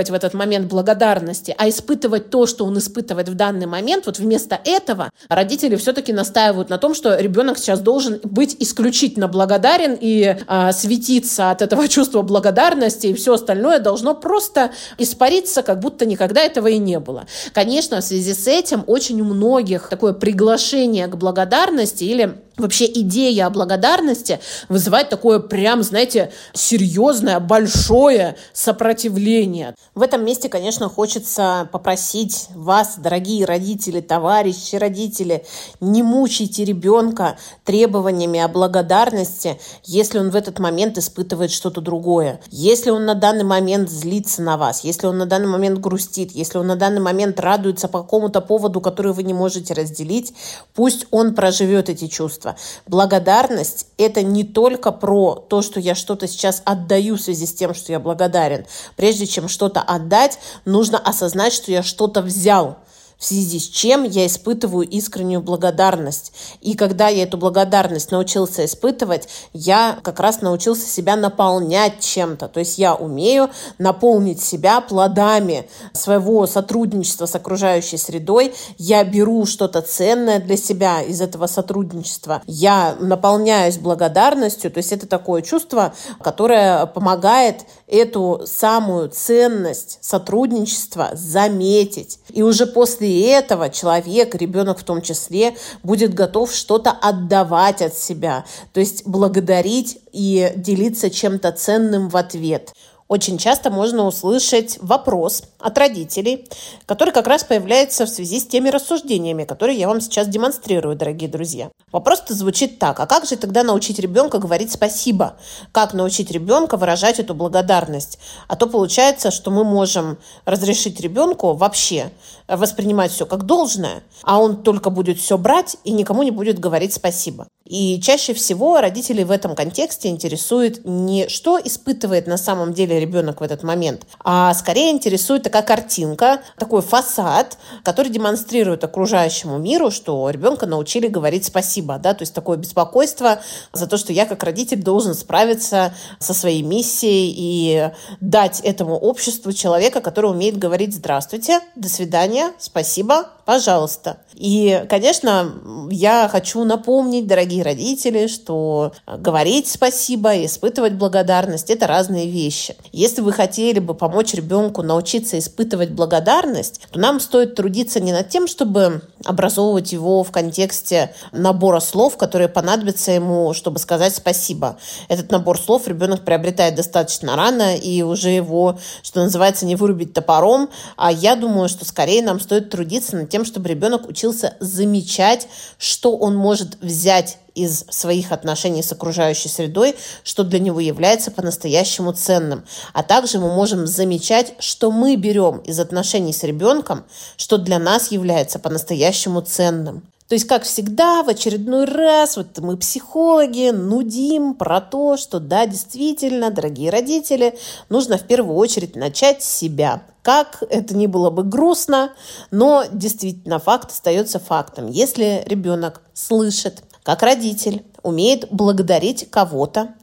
испытывать 0.04 0.10
в 0.10 0.14
этот 0.14 0.34
момент 0.34 0.66
благодарности, 0.66 1.54
а 1.58 1.68
испытывать 1.68 2.30
то, 2.30 2.46
что 2.46 2.64
он 2.64 2.78
испытывает 2.78 3.28
в 3.28 3.34
данный 3.34 3.66
момент, 3.66 4.06
вот 4.06 4.18
вместо 4.18 4.58
этого 4.64 5.10
родители 5.28 5.76
все-таки 5.76 6.12
настаивают 6.12 6.70
на 6.70 6.78
том, 6.78 6.94
что 6.94 7.18
ребенок 7.18 7.58
сейчас 7.58 7.80
должен 7.80 8.20
быть 8.22 8.56
исключительно 8.60 9.28
благодарен 9.28 9.96
и 10.00 10.36
э, 10.46 10.72
светиться 10.72 11.50
от 11.50 11.62
этого 11.62 11.88
чувства 11.94 12.22
благодарности, 12.22 13.08
и 13.08 13.14
все 13.14 13.34
остальное 13.34 13.78
должно 13.78 14.14
просто 14.14 14.70
испариться, 14.98 15.62
как 15.62 15.80
будто 15.80 16.06
никогда 16.06 16.40
этого 16.40 16.68
и 16.68 16.78
не 16.78 16.98
было. 16.98 17.24
Конечно, 17.52 18.00
в 18.00 18.04
связи 18.04 18.34
с 18.34 18.46
этим 18.46 18.84
очень 18.86 19.20
у 19.20 19.24
многих 19.24 19.88
такое 19.88 20.12
приглашение 20.12 21.06
к 21.06 21.16
благодарности 21.16 22.04
или 22.04 22.34
вообще 22.56 22.86
идея 22.86 23.46
о 23.46 23.50
благодарности 23.50 24.40
вызывает 24.68 25.08
такое 25.08 25.38
прям, 25.38 25.82
знаете, 25.82 26.30
серьезное, 26.52 27.40
большое 27.40 28.36
сопротивление. 28.52 29.74
В 29.94 30.02
этом 30.02 30.24
месте, 30.24 30.48
конечно, 30.48 30.88
хочется 30.88 31.68
попросить 31.70 32.48
вас, 32.52 32.94
дорогие 32.98 33.44
родители, 33.44 34.00
товарищи 34.00 34.74
родители, 34.74 35.46
не 35.78 36.02
мучайте 36.02 36.64
ребенка 36.64 37.38
требованиями 37.62 38.40
о 38.40 38.48
благодарности, 38.48 39.60
если 39.84 40.18
он 40.18 40.30
в 40.30 40.36
этот 40.36 40.58
момент 40.58 40.98
испытывает 40.98 41.52
что-то 41.52 41.80
другое. 41.80 42.40
Если 42.50 42.90
он 42.90 43.04
на 43.04 43.14
данный 43.14 43.44
момент 43.44 43.88
злится 43.88 44.42
на 44.42 44.56
вас, 44.56 44.82
если 44.82 45.06
он 45.06 45.16
на 45.16 45.26
данный 45.26 45.46
момент 45.46 45.78
грустит, 45.78 46.32
если 46.32 46.58
он 46.58 46.66
на 46.66 46.74
данный 46.74 47.00
момент 47.00 47.38
радуется 47.38 47.86
по 47.86 48.02
какому-то 48.02 48.40
поводу, 48.40 48.80
который 48.80 49.12
вы 49.12 49.22
не 49.22 49.32
можете 49.32 49.74
разделить, 49.74 50.34
пусть 50.74 51.06
он 51.12 51.36
проживет 51.36 51.88
эти 51.88 52.08
чувства. 52.08 52.56
Благодарность– 52.88 53.86
это 53.96 54.24
не 54.24 54.42
только 54.42 54.90
про 54.90 55.36
то, 55.36 55.62
что 55.62 55.78
я 55.78 55.94
что-то 55.94 56.26
сейчас 56.26 56.62
отдаю 56.64 57.14
в 57.14 57.20
связи 57.20 57.46
с 57.46 57.54
тем, 57.54 57.74
что 57.74 57.92
я 57.92 58.00
благодарен. 58.00 58.66
Прежде 58.96 59.28
чем 59.28 59.46
что-то 59.46 59.83
отдать, 59.84 60.38
нужно 60.64 60.98
осознать, 60.98 61.52
что 61.52 61.70
я 61.70 61.82
что-то 61.82 62.22
взял– 62.22 62.78
в 63.18 63.24
связи 63.24 63.58
с 63.58 63.68
чем 63.68 64.04
я 64.04 64.26
испытываю 64.26 64.86
искреннюю 64.86 65.40
благодарность. 65.40 66.32
И 66.60 66.74
когда 66.74 67.08
я 67.08 67.22
эту 67.22 67.38
благодарность 67.38 68.10
научился 68.10 68.64
испытывать, 68.64 69.28
я 69.52 69.98
как 70.02 70.20
раз 70.20 70.42
научился 70.42 70.86
себя 70.86 71.16
наполнять 71.16 72.00
чем-то. 72.00 72.48
То 72.48 72.60
есть 72.60 72.76
я 72.76 72.94
умею 72.94 73.50
наполнить 73.78 74.42
себя 74.42 74.80
плодами 74.80 75.68
своего 75.92 76.46
сотрудничества 76.46 77.26
с 77.26 77.34
окружающей 77.34 77.96
средой. 77.96 78.52
Я 78.78 79.04
беру 79.04 79.46
что-то 79.46 79.80
ценное 79.80 80.38
для 80.38 80.56
себя 80.56 81.00
из 81.00 81.20
этого 81.20 81.46
сотрудничества. 81.46 82.42
Я 82.46 82.96
наполняюсь 83.00 83.78
благодарностью. 83.78 84.70
То 84.70 84.78
есть 84.78 84.92
это 84.92 85.06
такое 85.06 85.42
чувство, 85.42 85.94
которое 86.20 86.86
помогает 86.86 87.62
эту 87.94 88.42
самую 88.46 89.08
ценность 89.08 89.98
сотрудничества 90.00 91.10
заметить. 91.14 92.18
И 92.30 92.42
уже 92.42 92.66
после 92.66 93.30
этого 93.30 93.70
человек, 93.70 94.34
ребенок 94.34 94.80
в 94.80 94.84
том 94.84 95.00
числе, 95.00 95.56
будет 95.82 96.12
готов 96.12 96.52
что-то 96.52 96.90
отдавать 96.90 97.82
от 97.82 97.94
себя, 97.94 98.44
то 98.72 98.80
есть 98.80 99.06
благодарить 99.06 99.98
и 100.12 100.52
делиться 100.56 101.10
чем-то 101.10 101.52
ценным 101.52 102.08
в 102.08 102.16
ответ. 102.16 102.72
Очень 103.06 103.36
часто 103.36 103.70
можно 103.70 104.06
услышать 104.06 104.78
вопрос 104.80 105.42
от 105.58 105.76
родителей, 105.76 106.48
который 106.86 107.12
как 107.12 107.26
раз 107.26 107.44
появляется 107.44 108.06
в 108.06 108.08
связи 108.08 108.40
с 108.40 108.46
теми 108.46 108.70
рассуждениями, 108.70 109.44
которые 109.44 109.78
я 109.78 109.88
вам 109.88 110.00
сейчас 110.00 110.26
демонстрирую, 110.26 110.96
дорогие 110.96 111.28
друзья. 111.28 111.70
Вопрос-то 111.92 112.32
звучит 112.32 112.78
так. 112.78 112.98
А 113.00 113.06
как 113.06 113.26
же 113.26 113.36
тогда 113.36 113.62
научить 113.62 113.98
ребенка 113.98 114.38
говорить 114.38 114.72
спасибо? 114.72 115.36
Как 115.70 115.92
научить 115.92 116.30
ребенка 116.30 116.78
выражать 116.78 117.20
эту 117.20 117.34
благодарность? 117.34 118.18
А 118.48 118.56
то 118.56 118.66
получается, 118.66 119.30
что 119.30 119.50
мы 119.50 119.64
можем 119.64 120.16
разрешить 120.46 120.98
ребенку 121.00 121.52
вообще 121.52 122.10
воспринимать 122.48 123.10
все 123.10 123.26
как 123.26 123.44
должное, 123.44 124.02
а 124.22 124.40
он 124.40 124.62
только 124.62 124.90
будет 124.90 125.18
все 125.18 125.38
брать 125.38 125.76
и 125.84 125.92
никому 125.92 126.22
не 126.22 126.30
будет 126.30 126.58
говорить 126.58 126.92
спасибо. 126.92 127.48
И 127.64 127.98
чаще 128.02 128.34
всего 128.34 128.80
родители 128.80 129.22
в 129.22 129.30
этом 129.30 129.54
контексте 129.54 130.08
интересует 130.08 130.84
не 130.84 131.28
что 131.28 131.58
испытывает 131.58 132.26
на 132.26 132.36
самом 132.36 132.74
деле 132.74 133.00
ребенок 133.00 133.40
в 133.40 133.42
этот 133.42 133.62
момент, 133.62 134.02
а 134.22 134.52
скорее 134.52 134.90
интересует 134.90 135.44
такая 135.44 135.62
картинка, 135.62 136.42
такой 136.58 136.82
фасад, 136.82 137.56
который 137.82 138.10
демонстрирует 138.10 138.84
окружающему 138.84 139.56
миру, 139.56 139.90
что 139.90 140.28
ребенка 140.28 140.66
научили 140.66 141.06
говорить 141.06 141.46
спасибо, 141.46 141.98
да, 141.98 142.12
то 142.12 142.22
есть 142.22 142.34
такое 142.34 142.58
беспокойство 142.58 143.40
за 143.72 143.86
то, 143.86 143.96
что 143.96 144.12
я 144.12 144.26
как 144.26 144.42
родитель 144.42 144.82
должен 144.82 145.14
справиться 145.14 145.94
со 146.18 146.34
своей 146.34 146.62
миссией 146.62 147.34
и 147.34 147.90
дать 148.20 148.60
этому 148.60 148.98
обществу 148.98 149.52
человека, 149.52 150.02
который 150.02 150.30
умеет 150.30 150.58
говорить 150.58 150.94
«здравствуйте», 150.94 151.60
«до 151.76 151.88
свидания», 151.88 152.33
«спасибо», 152.58 153.30
«пожалуйста». 153.44 154.18
И, 154.34 154.84
конечно, 154.88 155.54
я 155.90 156.28
хочу 156.28 156.64
напомнить, 156.64 157.26
дорогие 157.26 157.62
родители, 157.62 158.26
что 158.26 158.92
говорить 159.06 159.68
спасибо 159.68 160.34
и 160.34 160.46
испытывать 160.46 160.94
благодарность– 160.94 161.70
это 161.70 161.86
разные 161.86 162.28
вещи. 162.28 162.76
Если 162.92 163.20
вы 163.20 163.32
хотели 163.32 163.78
бы 163.78 163.94
помочь 163.94 164.34
ребенку 164.34 164.82
научиться 164.82 165.38
испытывать 165.38 165.90
благодарность, 165.90 166.80
то 166.90 166.98
нам 166.98 167.20
стоит 167.20 167.54
трудиться 167.54 168.00
не 168.00 168.12
над 168.12 168.28
тем, 168.28 168.48
чтобы 168.48 169.02
образовывать 169.24 169.92
его 169.92 170.24
в 170.24 170.32
контексте 170.32 171.14
набора 171.32 171.80
слов, 171.80 172.16
которые 172.16 172.48
понадобятся 172.48 173.12
ему, 173.12 173.54
чтобы 173.54 173.78
сказать 173.78 174.14
спасибо. 174.14 174.78
Этот 175.08 175.30
набор 175.30 175.58
слов 175.58 175.86
ребенок 175.86 176.24
приобретает 176.24 176.74
достаточно 176.74 177.36
рано, 177.36 177.76
и 177.76 178.02
уже 178.02 178.30
его, 178.30 178.78
что 179.02 179.22
называется, 179.22 179.64
не 179.64 179.76
вырубить 179.76 180.12
топором. 180.12 180.70
А 180.96 181.12
я 181.12 181.36
думаю, 181.36 181.68
что 181.68 181.84
скорее 181.84 182.22
нам 182.22 182.40
стоит 182.40 182.70
трудиться 182.70 183.16
над 183.16 183.28
тем, 183.34 183.44
чтобы 183.44 183.68
ребенок 183.68 184.08
учился 184.08 184.54
замечать, 184.60 185.48
что 185.76 186.16
он 186.16 186.36
может 186.36 186.80
взять 186.80 187.38
из 187.56 187.84
своих 187.90 188.30
отношений 188.30 188.80
с 188.80 188.92
окружающей 188.92 189.48
средой, 189.48 189.96
что 190.22 190.44
для 190.44 190.60
него 190.60 190.78
является 190.78 191.32
по-настоящему 191.32 192.12
ценным. 192.12 192.64
А 192.92 193.02
также 193.02 193.40
мы 193.40 193.52
можем 193.52 193.88
замечать, 193.88 194.54
что 194.60 194.92
мы 194.92 195.16
берем 195.16 195.58
из 195.58 195.80
отношений 195.80 196.32
с 196.32 196.44
ребенком, 196.44 197.06
что 197.36 197.58
для 197.58 197.80
нас 197.80 198.12
является 198.12 198.60
по-настоящему 198.60 199.40
ценным. 199.40 200.04
То 200.28 200.34
есть, 200.34 200.46
как 200.46 200.62
всегда, 200.62 201.22
в 201.22 201.28
очередной 201.28 201.84
раз 201.84 202.36
вот 202.36 202.58
мы, 202.58 202.78
психологи, 202.78 203.70
нудим 203.70 204.54
про 204.54 204.80
то, 204.80 205.18
что 205.18 205.38
да, 205.38 205.66
действительно, 205.66 206.50
дорогие 206.50 206.90
родители, 206.90 207.58
нужно 207.90 208.16
в 208.16 208.26
первую 208.26 208.56
очередь 208.56 208.96
начать 208.96 209.42
с 209.42 209.48
себя. 209.48 210.02
Как 210.22 210.62
это 210.70 210.96
ни 210.96 211.06
было 211.06 211.28
бы 211.28 211.42
грустно, 211.42 212.14
но 212.50 212.84
действительно 212.90 213.58
факт 213.58 213.90
остается 213.90 214.38
фактом. 214.38 214.86
Если 214.90 215.42
ребенок 215.46 216.00
слышит, 216.14 216.82
как 217.02 217.22
родитель 217.22 217.84
умеет 218.02 218.48
благодарить 218.50 219.28
кого-то 219.30 219.94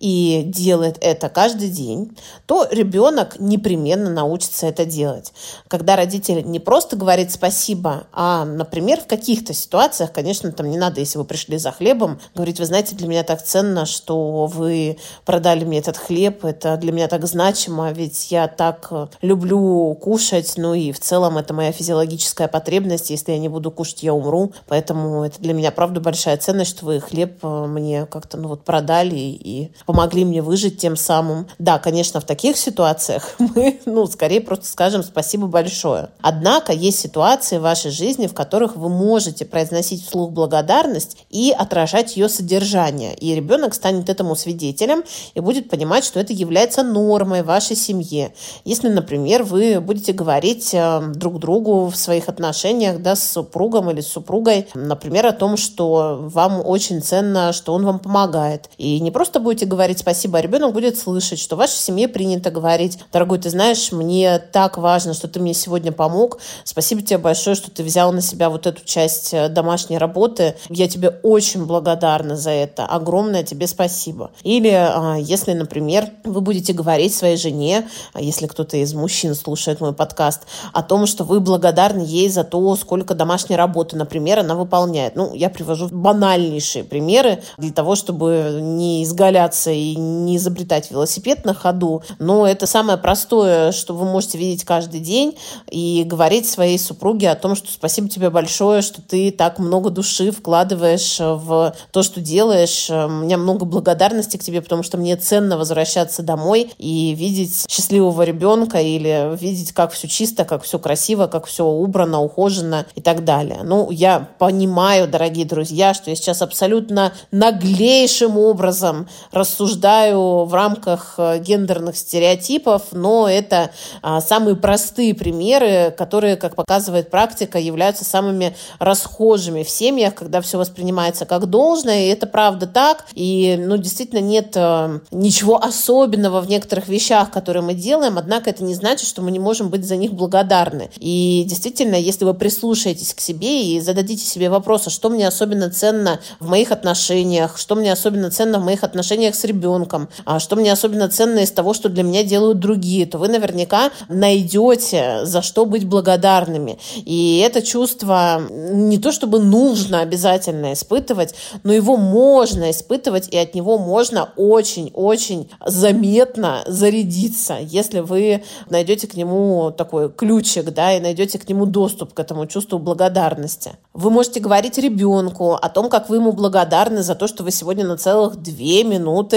и 0.00 0.42
делает 0.46 0.96
это 1.00 1.28
каждый 1.28 1.68
день, 1.68 2.16
то 2.46 2.66
ребенок 2.70 3.38
непременно 3.38 4.10
научится 4.10 4.66
это 4.66 4.86
делать. 4.86 5.32
Когда 5.68 5.94
родитель 5.94 6.42
не 6.44 6.58
просто 6.58 6.96
говорит 6.96 7.30
спасибо, 7.30 8.04
а, 8.12 8.44
например, 8.46 9.00
в 9.00 9.06
каких-то 9.06 9.52
ситуациях, 9.52 10.12
конечно, 10.12 10.50
там 10.52 10.70
не 10.70 10.78
надо, 10.78 11.00
если 11.00 11.18
вы 11.18 11.24
пришли 11.24 11.58
за 11.58 11.70
хлебом, 11.70 12.18
говорить, 12.34 12.58
вы 12.58 12.64
знаете, 12.64 12.96
для 12.96 13.08
меня 13.08 13.22
так 13.22 13.44
ценно, 13.44 13.84
что 13.84 14.46
вы 14.46 14.98
продали 15.26 15.64
мне 15.64 15.78
этот 15.78 15.98
хлеб, 15.98 16.44
это 16.46 16.76
для 16.78 16.92
меня 16.92 17.06
так 17.06 17.26
значимо, 17.26 17.92
ведь 17.92 18.30
я 18.30 18.48
так 18.48 18.90
люблю 19.20 19.94
кушать, 20.00 20.54
ну 20.56 20.72
и 20.72 20.92
в 20.92 21.00
целом 21.00 21.36
это 21.36 21.52
моя 21.52 21.72
физиологическая 21.72 22.48
потребность, 22.48 23.10
если 23.10 23.32
я 23.32 23.38
не 23.38 23.50
буду 23.50 23.70
кушать, 23.70 24.02
я 24.02 24.14
умру, 24.14 24.52
поэтому 24.66 25.24
это 25.24 25.38
для 25.40 25.52
меня, 25.52 25.70
правда, 25.70 26.00
большая 26.00 26.38
ценность, 26.38 26.70
что 26.70 26.86
вы 26.86 27.00
хлеб 27.00 27.38
э, 27.42 27.66
мне 27.66 28.06
как-то, 28.06 28.38
ну 28.38 28.48
вот, 28.48 28.64
продали 28.64 29.16
и 29.16 29.70
помогли 29.90 30.24
мне 30.24 30.40
выжить 30.40 30.78
тем 30.78 30.94
самым. 30.94 31.48
Да, 31.58 31.80
конечно, 31.80 32.20
в 32.20 32.24
таких 32.24 32.56
ситуациях 32.56 33.34
мы, 33.40 33.80
ну, 33.86 34.06
скорее 34.06 34.40
просто 34.40 34.66
скажем 34.66 35.02
спасибо 35.02 35.48
большое. 35.48 36.10
Однако 36.20 36.72
есть 36.72 37.00
ситуации 37.00 37.58
в 37.58 37.62
вашей 37.62 37.90
жизни, 37.90 38.28
в 38.28 38.32
которых 38.32 38.76
вы 38.76 38.88
можете 38.88 39.44
произносить 39.44 40.06
вслух 40.06 40.30
благодарность 40.30 41.16
и 41.28 41.50
отражать 41.50 42.16
ее 42.16 42.28
содержание. 42.28 43.16
И 43.16 43.34
ребенок 43.34 43.74
станет 43.74 44.08
этому 44.08 44.36
свидетелем 44.36 45.02
и 45.34 45.40
будет 45.40 45.68
понимать, 45.68 46.04
что 46.04 46.20
это 46.20 46.32
является 46.32 46.84
нормой 46.84 47.42
в 47.42 47.46
вашей 47.46 47.74
семье. 47.74 48.32
Если, 48.64 48.90
например, 48.90 49.42
вы 49.42 49.80
будете 49.80 50.12
говорить 50.12 50.72
э, 50.72 51.00
друг 51.16 51.40
другу 51.40 51.86
в 51.86 51.96
своих 51.96 52.28
отношениях 52.28 53.02
да, 53.02 53.16
с 53.16 53.28
супругом 53.28 53.90
или 53.90 54.02
с 54.02 54.06
супругой, 54.06 54.68
например, 54.74 55.26
о 55.26 55.32
том, 55.32 55.56
что 55.56 56.20
вам 56.20 56.62
очень 56.64 57.02
ценно, 57.02 57.52
что 57.52 57.74
он 57.74 57.84
вам 57.84 57.98
помогает. 57.98 58.70
И 58.78 59.00
не 59.00 59.10
просто 59.10 59.40
будете 59.40 59.66
говорить 59.66 59.79
спасибо, 59.80 60.20
спасибо, 60.20 60.38
а 60.38 60.42
ребенок 60.42 60.72
будет 60.72 60.98
слышать, 60.98 61.38
что 61.38 61.56
в 61.56 61.58
вашей 61.58 61.78
семье 61.78 62.06
принято 62.06 62.50
говорить, 62.50 62.98
дорогой, 63.12 63.38
ты 63.38 63.50
знаешь, 63.50 63.90
мне 63.90 64.38
так 64.38 64.76
важно, 64.78 65.14
что 65.14 65.28
ты 65.28 65.40
мне 65.40 65.54
сегодня 65.54 65.92
помог, 65.92 66.38
спасибо 66.64 67.02
тебе 67.02 67.18
большое, 67.18 67.56
что 67.56 67.70
ты 67.70 67.82
взял 67.82 68.12
на 68.12 68.20
себя 68.20 68.50
вот 68.50 68.66
эту 68.66 68.84
часть 68.84 69.32
э, 69.32 69.48
домашней 69.48 69.98
работы, 69.98 70.56
я 70.68 70.88
тебе 70.88 71.08
очень 71.22 71.64
благодарна 71.64 72.36
за 72.36 72.50
это, 72.50 72.86
огромное 72.86 73.42
тебе 73.42 73.66
спасибо. 73.66 74.30
Или 74.42 74.68
а, 74.70 75.16
если, 75.18 75.52
например, 75.52 76.10
вы 76.24 76.40
будете 76.40 76.72
говорить 76.72 77.14
своей 77.14 77.36
жене, 77.36 77.88
а 78.12 78.20
если 78.20 78.46
кто-то 78.46 78.76
из 78.76 78.92
мужчин 78.94 79.34
слушает 79.34 79.80
мой 79.80 79.92
подкаст, 79.92 80.42
о 80.72 80.82
том, 80.82 81.06
что 81.06 81.24
вы 81.24 81.40
благодарны 81.40 82.02
ей 82.02 82.28
за 82.28 82.44
то, 82.44 82.76
сколько 82.76 83.14
домашней 83.14 83.56
работы, 83.56 83.96
например, 83.96 84.40
она 84.40 84.54
выполняет. 84.54 85.16
Ну, 85.16 85.34
я 85.34 85.50
привожу 85.50 85.88
банальнейшие 85.90 86.84
примеры 86.84 87.42
для 87.58 87.72
того, 87.72 87.96
чтобы 87.96 88.58
не 88.60 89.02
изгаляться 89.02 89.69
и 89.72 89.94
не 89.96 90.36
изобретать 90.36 90.90
велосипед 90.90 91.44
на 91.44 91.54
ходу, 91.54 92.02
но 92.18 92.46
это 92.46 92.66
самое 92.66 92.98
простое, 92.98 93.72
что 93.72 93.94
вы 93.94 94.04
можете 94.04 94.38
видеть 94.38 94.64
каждый 94.64 95.00
день 95.00 95.36
и 95.70 96.04
говорить 96.04 96.48
своей 96.48 96.78
супруге 96.78 97.30
о 97.30 97.34
том, 97.34 97.54
что 97.54 97.70
спасибо 97.70 98.08
тебе 98.08 98.30
большое, 98.30 98.82
что 98.82 99.02
ты 99.02 99.30
так 99.30 99.58
много 99.58 99.90
души 99.90 100.30
вкладываешь 100.30 101.18
в 101.18 101.74
то, 101.92 102.02
что 102.02 102.20
делаешь. 102.20 102.90
У 102.90 103.08
меня 103.08 103.38
много 103.38 103.64
благодарности 103.64 104.36
к 104.36 104.42
тебе, 104.42 104.60
потому 104.62 104.82
что 104.82 104.98
мне 104.98 105.16
ценно 105.16 105.56
возвращаться 105.56 106.22
домой 106.22 106.72
и 106.78 107.14
видеть 107.14 107.64
счастливого 107.68 108.22
ребенка 108.22 108.80
или 108.80 109.36
видеть, 109.36 109.72
как 109.72 109.92
все 109.92 110.08
чисто, 110.08 110.44
как 110.44 110.62
все 110.62 110.78
красиво, 110.78 111.26
как 111.26 111.46
все 111.46 111.64
убрано, 111.64 112.20
ухожено 112.20 112.86
и 112.94 113.00
так 113.00 113.24
далее. 113.24 113.60
Ну, 113.62 113.90
я 113.90 114.28
понимаю, 114.38 115.08
дорогие 115.08 115.44
друзья, 115.46 115.94
что 115.94 116.10
я 116.10 116.16
сейчас 116.16 116.42
абсолютно 116.42 117.12
наглейшим 117.30 118.36
образом 118.36 119.08
рассуждаю 119.32 119.59
рассуждаю 119.60 120.44
в 120.44 120.54
рамках 120.54 121.14
э, 121.18 121.38
гендерных 121.38 121.96
стереотипов, 121.96 122.84
но 122.92 123.28
это 123.28 123.70
а, 124.02 124.20
самые 124.20 124.56
простые 124.56 125.14
примеры, 125.14 125.94
которые, 125.96 126.36
как 126.36 126.56
показывает 126.56 127.10
практика, 127.10 127.58
являются 127.58 128.04
самыми 128.04 128.56
расхожими 128.78 129.62
в 129.62 129.70
семьях, 129.70 130.14
когда 130.14 130.40
все 130.40 130.58
воспринимается 130.58 131.26
как 131.26 131.46
должное, 131.46 132.06
и 132.06 132.08
это 132.08 132.26
правда 132.26 132.66
так, 132.66 133.04
и, 133.14 133.56
ну, 133.58 133.76
действительно 133.76 134.20
нет 134.20 134.52
а, 134.56 135.00
ничего 135.10 135.62
особенного 135.62 136.40
в 136.40 136.48
некоторых 136.48 136.88
вещах, 136.88 137.30
которые 137.30 137.62
мы 137.62 137.74
делаем, 137.74 138.16
однако 138.16 138.50
это 138.50 138.64
не 138.64 138.74
значит, 138.74 139.06
что 139.06 139.20
мы 139.20 139.30
не 139.30 139.38
можем 139.38 139.68
быть 139.68 139.86
за 139.86 139.96
них 139.96 140.12
благодарны. 140.12 140.90
И 140.98 141.44
действительно, 141.46 141.96
если 141.96 142.24
вы 142.24 142.34
прислушаетесь 142.34 143.12
к 143.12 143.20
себе 143.20 143.62
и 143.64 143.80
зададите 143.80 144.24
себе 144.24 144.48
вопрос, 144.48 144.86
а 144.86 144.90
что 144.90 145.10
мне 145.10 145.28
особенно 145.28 145.70
ценно 145.70 146.20
в 146.38 146.48
моих 146.48 146.72
отношениях, 146.72 147.58
что 147.58 147.74
мне 147.74 147.92
особенно 147.92 148.30
ценно 148.30 148.58
в 148.58 148.64
моих 148.64 148.84
отношениях 148.84 149.34
ребенком, 149.44 149.90
ребенком, 149.90 150.08
а 150.24 150.38
что 150.38 150.56
мне 150.56 150.72
особенно 150.72 151.08
ценно 151.08 151.40
из 151.40 151.50
того, 151.50 151.74
что 151.74 151.88
для 151.88 152.02
меня 152.02 152.24
делают 152.24 152.58
другие, 152.58 153.06
то 153.06 153.18
вы 153.18 153.28
наверняка 153.28 153.90
найдете, 154.08 155.20
за 155.24 155.42
что 155.42 155.66
быть 155.66 155.86
благодарными. 155.86 156.78
И 156.96 157.42
это 157.44 157.62
чувство 157.62 158.42
не 158.50 158.98
то 158.98 159.12
чтобы 159.12 159.40
нужно 159.40 160.00
обязательно 160.00 160.72
испытывать, 160.72 161.34
но 161.62 161.72
его 161.72 161.96
можно 161.96 162.70
испытывать, 162.70 163.28
и 163.28 163.36
от 163.36 163.54
него 163.54 163.78
можно 163.78 164.30
очень-очень 164.36 165.50
заметно 165.64 166.62
зарядиться, 166.66 167.56
если 167.60 168.00
вы 168.00 168.42
найдете 168.68 169.06
к 169.06 169.14
нему 169.14 169.72
такой 169.76 170.10
ключик, 170.10 170.70
да, 170.70 170.96
и 170.96 171.00
найдете 171.00 171.38
к 171.38 171.48
нему 171.48 171.66
доступ 171.66 172.14
к 172.14 172.20
этому 172.20 172.46
чувству 172.46 172.78
благодарности. 172.78 173.72
Вы 173.92 174.10
можете 174.10 174.40
говорить 174.40 174.78
ребенку 174.78 175.54
о 175.54 175.68
том, 175.68 175.88
как 175.88 176.08
вы 176.08 176.16
ему 176.16 176.32
благодарны 176.32 177.02
за 177.02 177.14
то, 177.14 177.26
что 177.26 177.42
вы 177.42 177.50
сегодня 177.50 177.84
на 177.84 177.96
целых 177.96 178.36
две 178.36 178.84
минуты 178.84 179.29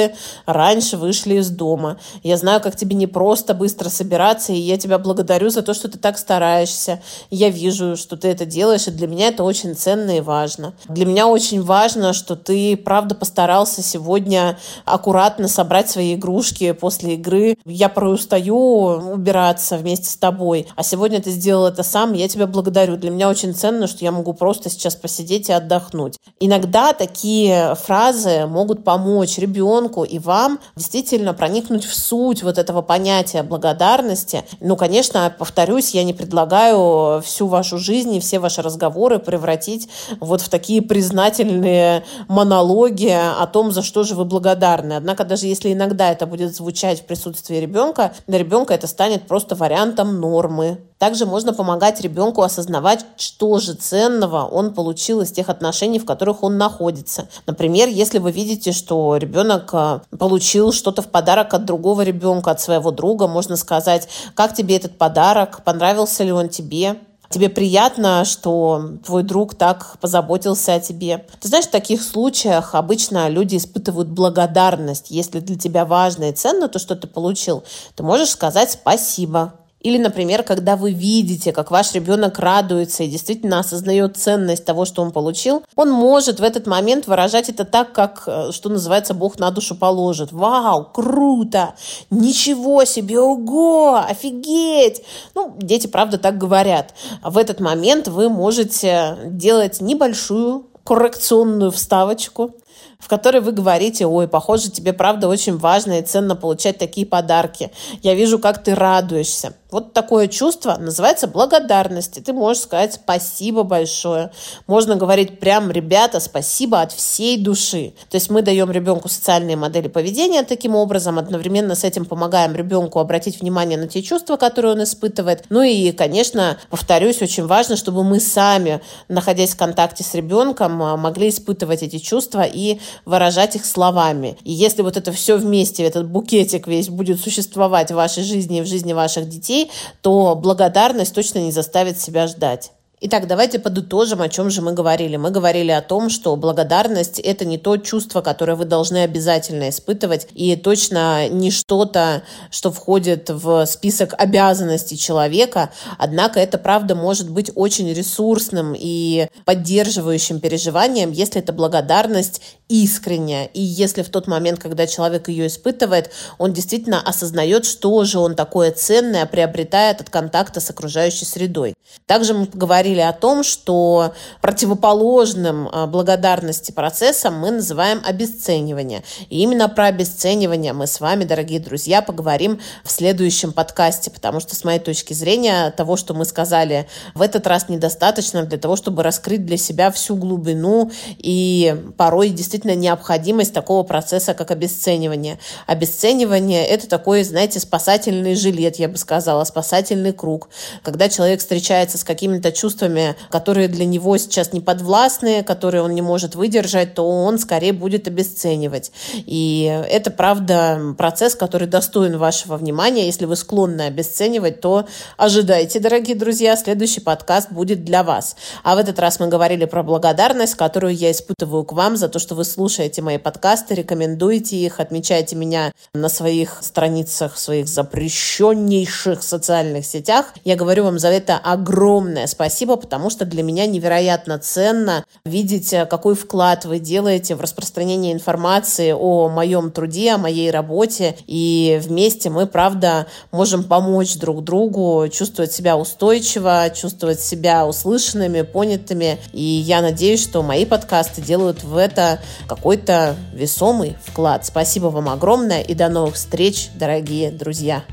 раньше 0.46 0.98
вышли 0.98 1.36
из 1.36 1.50
дома. 1.50 1.98
Я 2.24 2.38
знаю, 2.38 2.62
как 2.62 2.76
тебе 2.76 2.96
не 2.96 3.08
просто 3.08 3.54
быстро 3.54 3.90
собираться, 3.90 4.54
и 4.54 4.58
я 4.58 4.78
тебя 4.78 4.98
благодарю 4.98 5.50
за 5.50 5.62
то, 5.62 5.74
что 5.74 5.90
ты 5.90 5.98
так 5.98 6.18
стараешься. 6.18 7.02
Я 7.30 7.50
вижу, 7.50 7.96
что 7.98 8.18
ты 8.18 8.28
это 8.28 8.46
делаешь, 8.46 8.88
и 8.88 8.92
для 8.92 9.08
меня 9.08 9.28
это 9.28 9.44
очень 9.44 9.76
ценно 9.76 10.18
и 10.18 10.22
важно. 10.22 10.74
Для 10.88 11.06
меня 11.06 11.28
очень 11.28 11.62
важно, 11.62 12.14
что 12.14 12.36
ты, 12.36 12.76
правда, 12.78 13.16
постарался 13.16 13.82
сегодня 13.82 14.58
аккуратно 14.86 15.48
собрать 15.48 15.90
свои 15.90 16.16
игрушки 16.16 16.72
после 16.72 17.16
игры. 17.16 17.58
Я 17.66 17.90
порой 17.90 18.16
устаю 18.16 18.56
убираться 18.58 19.78
вместе 19.78 20.10
с 20.10 20.16
тобой, 20.16 20.68
а 20.76 20.84
сегодня 20.84 21.22
ты 21.22 21.32
сделал 21.32 21.68
это 21.68 21.84
сам, 21.84 22.14
я 22.14 22.28
тебя 22.28 22.48
благодарю. 22.48 22.98
Для 22.98 23.10
меня 23.10 23.30
очень 23.30 23.54
ценно, 23.54 23.88
что 23.88 24.04
я 24.04 24.12
могу 24.12 24.34
просто 24.34 24.70
сейчас 24.70 24.96
посидеть 24.96 25.50
и 25.50 25.54
отдохнуть. 25.54 26.18
Иногда 26.40 26.94
такие 26.94 27.76
фразы 27.76 28.46
могут 28.48 28.84
помочь 28.84 29.38
ребенку 29.38 29.83
и 30.04 30.20
вам 30.20 30.60
действительно 30.76 31.34
проникнуть 31.34 31.86
в 31.86 31.96
суть 31.96 32.44
вот 32.44 32.58
этого 32.58 32.82
понятия 32.82 33.44
благодарности. 33.44 34.44
Ну, 34.60 34.76
конечно, 34.76 35.34
повторюсь, 35.38 35.92
я 35.92 36.04
не 36.04 36.14
предлагаю 36.14 37.22
всю 37.22 37.48
вашу 37.48 37.78
жизнь 37.78 38.16
и 38.16 38.20
все 38.20 38.40
ваши 38.40 38.62
разговоры 38.62 39.20
превратить 39.20 39.90
вот 40.20 40.42
в 40.42 40.50
такие 40.50 40.82
признательные 40.82 42.04
монологи 42.28 43.14
о 43.14 43.46
том, 43.48 43.72
за 43.72 43.82
что 43.82 44.04
же 44.04 44.16
вы 44.16 44.26
благодарны. 44.26 44.94
Однако 44.94 45.24
даже 45.24 45.48
если 45.48 45.74
иногда 45.74 46.12
это 46.12 46.26
будет 46.26 46.56
звучать 46.56 47.02
в 47.02 47.06
присутствии 47.06 47.58
ребенка, 47.58 48.14
для 48.28 48.40
ребенка 48.40 48.74
это 48.74 48.88
станет 48.88 49.28
просто 49.28 49.56
вариантом 49.56 50.20
нормы. 50.20 50.80
Также 51.04 51.26
можно 51.26 51.52
помогать 51.52 52.00
ребенку 52.00 52.44
осознавать, 52.44 53.06
что 53.18 53.60
же 53.60 53.74
ценного 53.74 54.46
он 54.46 54.74
получил 54.74 55.20
из 55.20 55.34
тех 55.34 55.50
отношений, 55.50 56.00
в 56.00 56.06
которых 56.06 56.44
он 56.44 56.58
находится. 56.58 57.28
Например, 57.46 57.90
если 57.90 58.20
вы 58.20 58.32
видите, 58.32 58.72
что 58.72 59.18
ребенок 59.18 59.70
э, 59.74 60.00
получил 60.18 60.72
что-то 60.72 61.02
в 61.02 61.10
подарок 61.10 61.54
от 61.54 61.66
другого 61.66 62.04
ребенка, 62.04 62.52
от 62.52 62.62
своего 62.62 62.92
друга, 62.92 63.28
можно 63.28 63.58
сказать, 63.58 64.08
как 64.34 64.56
тебе 64.56 64.78
этот 64.78 64.98
подарок, 64.98 65.66
понравился 65.66 66.24
ли 66.24 66.32
он 66.32 66.48
тебе, 66.48 66.96
тебе 67.30 67.50
приятно, 67.50 68.24
что 68.24 68.92
твой 69.06 69.24
друг 69.24 69.56
так 69.56 69.98
позаботился 70.00 70.76
о 70.76 70.80
тебе. 70.80 71.26
Ты 71.42 71.50
знаешь, 71.50 71.66
в 71.66 71.72
таких 71.72 72.02
случаях 72.02 72.76
обычно 72.76 73.28
люди 73.28 73.58
испытывают 73.58 74.08
благодарность. 74.08 75.12
Если 75.12 75.42
для 75.42 75.58
тебя 75.58 75.84
важно 75.84 76.30
и 76.30 76.32
ценно 76.32 76.70
то, 76.70 76.80
что 76.80 76.96
ты 76.96 77.08
получил, 77.08 77.66
ты 77.94 78.04
можешь 78.04 78.30
сказать 78.30 78.72
спасибо 78.72 79.56
Или, 79.84 79.98
например, 79.98 80.44
когда 80.44 80.78
вы 80.78 80.94
видите, 80.94 81.52
как 81.52 81.70
ваш 81.70 81.94
ребенок 81.94 82.40
радуется 82.40 83.04
и 83.04 83.10
действительно 83.10 83.60
осознает 83.60 84.16
ценность 84.16 84.64
того, 84.64 84.86
что 84.86 85.02
он 85.02 85.12
получил, 85.12 85.64
он 85.76 85.92
может 85.92 86.40
в 86.40 86.44
этот 86.44 86.68
момент 86.68 87.06
выражать 87.06 87.50
это 87.50 87.66
так, 87.66 87.92
как, 87.92 88.24
э, 88.26 88.52
что 88.54 88.70
называется, 88.70 89.14
Бог 89.14 89.38
на 89.40 89.52
душу 89.52 89.76
положит. 89.76 90.32
Вау, 90.32 90.86
круто! 90.86 91.76
Ничего 92.10 92.86
себе, 92.86 93.20
ого, 93.20 93.98
офигеть! 93.98 95.04
Ну, 95.36 95.54
дети, 95.60 95.88
правда, 95.88 96.18
так 96.18 96.38
говорят. 96.38 96.94
В 97.22 97.38
этот 97.38 97.60
момент 97.60 98.08
вы 98.08 98.30
можете 98.30 99.18
делать 99.26 99.82
небольшую 99.82 100.68
коррекционную 100.86 101.72
вставочку, 101.72 102.56
в 103.00 103.10
которой 103.10 103.42
вы 103.42 103.52
говорите, 103.52 104.06
ой, 104.06 104.30
похоже, 104.30 104.72
тебе 104.72 104.94
правда 104.94 105.28
очень 105.28 105.58
важно 105.58 106.00
и 106.00 106.04
ценно 106.04 106.38
получать 106.38 106.78
такие 106.78 107.06
подарки. 107.06 107.72
Я 108.02 108.16
вижу, 108.16 108.40
как 108.40 108.64
ты 108.64 108.76
радуешься. 108.76 109.56
Вот 109.74 109.92
такое 109.92 110.28
чувство 110.28 110.78
называется 110.80 111.28
благодарность. 111.28 112.16
И 112.20 112.22
ты 112.22 112.32
можешь 112.32 112.62
сказать 112.62 112.94
спасибо 112.94 113.64
большое. 113.64 114.32
Можно 114.68 114.98
говорить 114.98 115.40
прям, 115.40 115.72
ребята, 115.72 116.20
спасибо 116.20 116.82
от 116.82 116.92
всей 116.92 117.40
души. 117.40 117.96
То 118.12 118.18
есть 118.18 118.30
мы 118.30 118.44
даем 118.44 118.70
ребенку 118.70 119.10
социальные 119.10 119.56
модели 119.56 119.88
поведения 119.88 120.44
таким 120.44 120.76
образом, 120.76 121.18
одновременно 121.18 121.74
с 121.74 121.84
этим 121.84 122.06
помогаем 122.06 122.54
ребенку 122.56 123.00
обратить 123.00 123.42
внимание 123.42 123.80
на 123.80 123.88
те 123.88 124.04
чувства, 124.04 124.38
которые 124.38 124.74
он 124.74 124.84
испытывает. 124.84 125.46
Ну 125.50 125.64
и, 125.64 125.92
конечно, 125.92 126.60
повторюсь, 126.70 127.24
очень 127.24 127.48
важно, 127.48 127.76
чтобы 127.76 128.04
мы 128.04 128.20
сами, 128.20 128.80
находясь 129.08 129.56
в 129.56 129.58
контакте 129.58 130.04
с 130.04 130.14
ребенком, 130.14 130.74
могли 130.74 131.30
испытывать 131.30 131.82
эти 131.82 131.98
чувства 131.98 132.44
и 132.44 132.80
выражать 133.06 133.56
их 133.56 133.66
словами. 133.66 134.38
И 134.44 134.52
если 134.52 134.84
вот 134.84 134.98
это 134.98 135.12
все 135.12 135.36
вместе, 135.36 135.84
этот 135.84 136.08
букетик 136.08 136.68
весь 136.68 136.90
будет 136.90 137.20
существовать 137.20 137.90
в 137.90 137.96
вашей 137.96 138.24
жизни 138.24 138.60
и 138.60 138.62
в 138.62 138.68
жизни 138.68 138.94
ваших 138.94 139.28
детей, 139.28 139.63
то 140.02 140.36
благодарность 140.36 141.14
точно 141.14 141.40
не 141.40 141.52
заставит 141.52 142.00
себя 142.00 142.28
ждать. 142.28 142.72
Итак, 143.06 143.28
давайте 143.28 143.60
подытожим, 143.60 144.22
о 144.22 144.30
чем 144.30 144.50
же 144.50 144.62
мы 144.62 144.72
говорили. 144.72 145.18
Мы 145.18 145.30
говорили 145.30 145.72
о 145.72 145.82
том, 145.82 146.10
что 146.10 146.38
благодарность– 146.38 147.20
это 147.24 147.44
не 147.44 147.58
то 147.58 147.76
чувство, 147.76 148.22
которое 148.22 148.56
вы 148.56 148.64
должны 148.64 149.04
обязательно 149.04 149.68
испытывать, 149.68 150.30
и 150.34 150.56
точно 150.56 151.28
не 151.28 151.52
что-то, 151.52 152.24
что 152.50 152.72
входит 152.72 153.30
в 153.30 153.66
список 153.66 154.14
обязанностей 154.18 154.98
человека. 154.98 155.72
Однако 155.98 156.40
это, 156.40 156.58
правда, 156.58 156.96
может 156.96 157.30
быть 157.30 157.52
очень 157.56 157.92
ресурсным 157.92 158.74
и 158.74 159.28
поддерживающим 159.44 160.40
переживанием, 160.40 161.12
если 161.12 161.42
эта 161.42 161.52
благодарность 161.52 162.42
искренняя. 162.70 163.48
И 163.48 163.62
если 163.62 164.02
в 164.02 164.10
тот 164.10 164.28
момент, 164.28 164.60
когда 164.60 164.88
человек 164.88 165.28
ее 165.28 165.48
испытывает, 165.48 166.10
он 166.38 166.54
действительно 166.54 167.02
осознает, 167.02 167.66
что 167.66 168.06
же 168.06 168.20
он 168.20 168.36
такое 168.36 168.72
ценное 168.72 169.26
приобретает 169.26 170.00
от 170.00 170.10
контакта 170.10 170.62
с 170.62 170.70
окружающей 170.70 171.26
средой. 171.26 171.74
Также 172.06 172.34
мы 172.34 172.46
поговорили 172.46 172.93
говорили 172.94 173.02
о 173.10 173.14
том, 173.14 173.44
что 173.44 174.14
противоположным 174.42 175.70
а, 175.72 175.88
благодарности 175.88 176.72
процессом 176.72 177.40
мы 177.40 177.52
называем 177.52 178.02
обесценивание. 178.06 179.04
И 179.30 179.42
именно 179.42 179.68
про 179.70 179.86
обесценивание 179.86 180.74
мы 180.74 180.88
с 180.88 181.00
вами, 181.00 181.24
дорогие 181.24 181.60
друзья, 181.60 182.02
поговорим 182.02 182.60
в 182.84 182.92
следующем 182.92 183.52
подкасте, 183.52 184.12
потому 184.12 184.40
что 184.40 184.56
с 184.56 184.64
моей 184.64 184.80
точки 184.80 185.14
зрения 185.14 185.72
того, 185.72 185.98
что 185.98 186.14
мы 186.14 186.26
сказали 186.26 186.88
в 187.16 187.22
этот 187.22 187.48
раз 187.48 187.70
недостаточно 187.70 188.44
для 188.44 188.58
того, 188.58 188.76
чтобы 188.76 189.02
раскрыть 189.04 189.46
для 189.46 189.58
себя 189.58 189.90
всю 189.92 190.16
глубину 190.16 190.92
и 191.18 191.76
порой 191.98 192.30
действительно 192.30 192.76
необходимость 192.76 193.54
такого 193.54 193.84
процесса, 193.84 194.34
как 194.34 194.52
обесценивание. 194.52 195.40
Обесценивание– 195.66 196.66
это 196.68 196.88
такой, 196.88 197.24
знаете, 197.24 197.60
спасательный 197.60 198.36
жилет, 198.36 198.78
я 198.78 198.88
бы 198.88 198.98
сказала, 198.98 199.44
спасательный 199.46 200.14
круг. 200.14 200.50
Когда 200.84 201.10
человек 201.10 201.40
встречается 201.40 201.98
с 201.98 202.04
какими-то 202.04 202.52
чувствами, 202.52 202.83
чувствами, 202.84 203.16
которые 203.30 203.68
для 203.68 203.86
него 203.86 204.18
сейчас 204.18 204.54
не 204.54 204.60
подвластны, 204.60 205.44
которые 205.44 205.84
он 205.84 205.94
не 205.94 206.02
может 206.02 206.36
выдержать, 206.36 206.94
то 206.96 207.08
он 207.08 207.40
скорее 207.40 207.74
будет 207.74 208.08
обесценивать. 208.08 208.92
И 209.14 209.64
это, 209.90 210.12
правда, 210.12 210.96
процесс, 210.98 211.36
который 211.36 211.68
достоин 211.68 212.18
вашего 212.18 212.58
внимания. 212.58 213.06
Если 213.06 213.26
вы 213.26 213.36
склонны 213.36 213.84
обесценивать, 213.84 214.62
то 214.62 214.86
ожидайте, 215.18 215.80
дорогие 215.80 216.16
друзья, 216.16 216.56
следующий 216.56 217.00
подкаст 217.00 217.52
будет 217.52 217.84
для 217.84 218.04
вас. 218.04 218.36
А 218.64 218.76
в 218.76 218.80
этот 218.80 219.00
раз 219.00 219.20
мы 219.20 219.28
говорили 219.28 219.66
про 219.66 219.84
благодарность, 219.84 220.56
которую 220.56 220.94
я 220.96 221.12
испытываю 221.12 221.64
к 221.64 221.74
вам 221.74 221.98
за 221.98 222.10
то, 222.10 222.20
что 222.20 222.36
вы 222.36 222.44
слушаете 222.44 223.02
мои 223.02 223.18
подкасты, 223.18 223.76
рекомендуете 223.76 224.58
их, 224.58 224.80
отмечаете 224.80 225.36
меня 225.36 225.72
на 225.94 226.10
своих 226.10 226.58
страницах, 226.62 227.38
своих 227.38 227.68
запрещеннейших 227.68 229.24
социальных 229.24 229.86
сетях. 229.86 230.34
Я 230.44 230.56
говорю 230.56 230.84
вам 230.84 231.00
за 231.00 231.08
это 231.08 231.38
огромное 231.38 232.28
спасибо 232.34 232.63
спасибо, 232.64 232.78
потому 232.78 233.10
что 233.10 233.26
для 233.26 233.44
меня 233.44 233.66
невероятно 233.66 234.40
ценно 234.40 235.04
видеть, 235.26 235.74
э, 235.74 235.86
какой 235.86 236.16
вклад 236.16 236.64
вы 236.64 236.80
делаете 236.80 237.36
в 237.36 237.42
распространение 237.42 238.14
информации 238.14 238.94
о 238.98 239.28
моем 239.28 239.70
труде, 239.70 240.14
о 240.14 240.18
моей 240.18 240.50
работе. 240.50 241.18
И 241.28 241.78
вместе 241.84 242.30
мы, 242.30 242.48
правда, 242.48 243.08
можем 243.34 243.66
помочь 243.66 244.16
друг 244.16 244.46
другу 244.46 245.10
чувствовать 245.12 245.52
себя 245.52 245.76
устойчиво, 245.76 246.70
чувствовать 246.74 247.20
себя 247.20 247.68
услышанными, 247.68 248.44
понятыми. 248.44 249.18
И 249.34 249.44
я 249.44 249.82
надеюсь, 249.82 250.24
что 250.24 250.42
мои 250.42 250.64
подкасты 250.64 251.22
делают 251.22 251.66
в 251.66 251.76
это 251.76 252.22
какой-то 252.48 253.18
весомый 253.34 253.98
вклад. 254.06 254.46
Спасибо 254.46 254.86
вам 254.86 255.10
огромное 255.10 255.62
и 255.62 255.74
до 255.74 255.90
новых 255.90 256.16
встреч, 256.16 256.70
дорогие 256.76 257.30
друзья. 257.30 257.84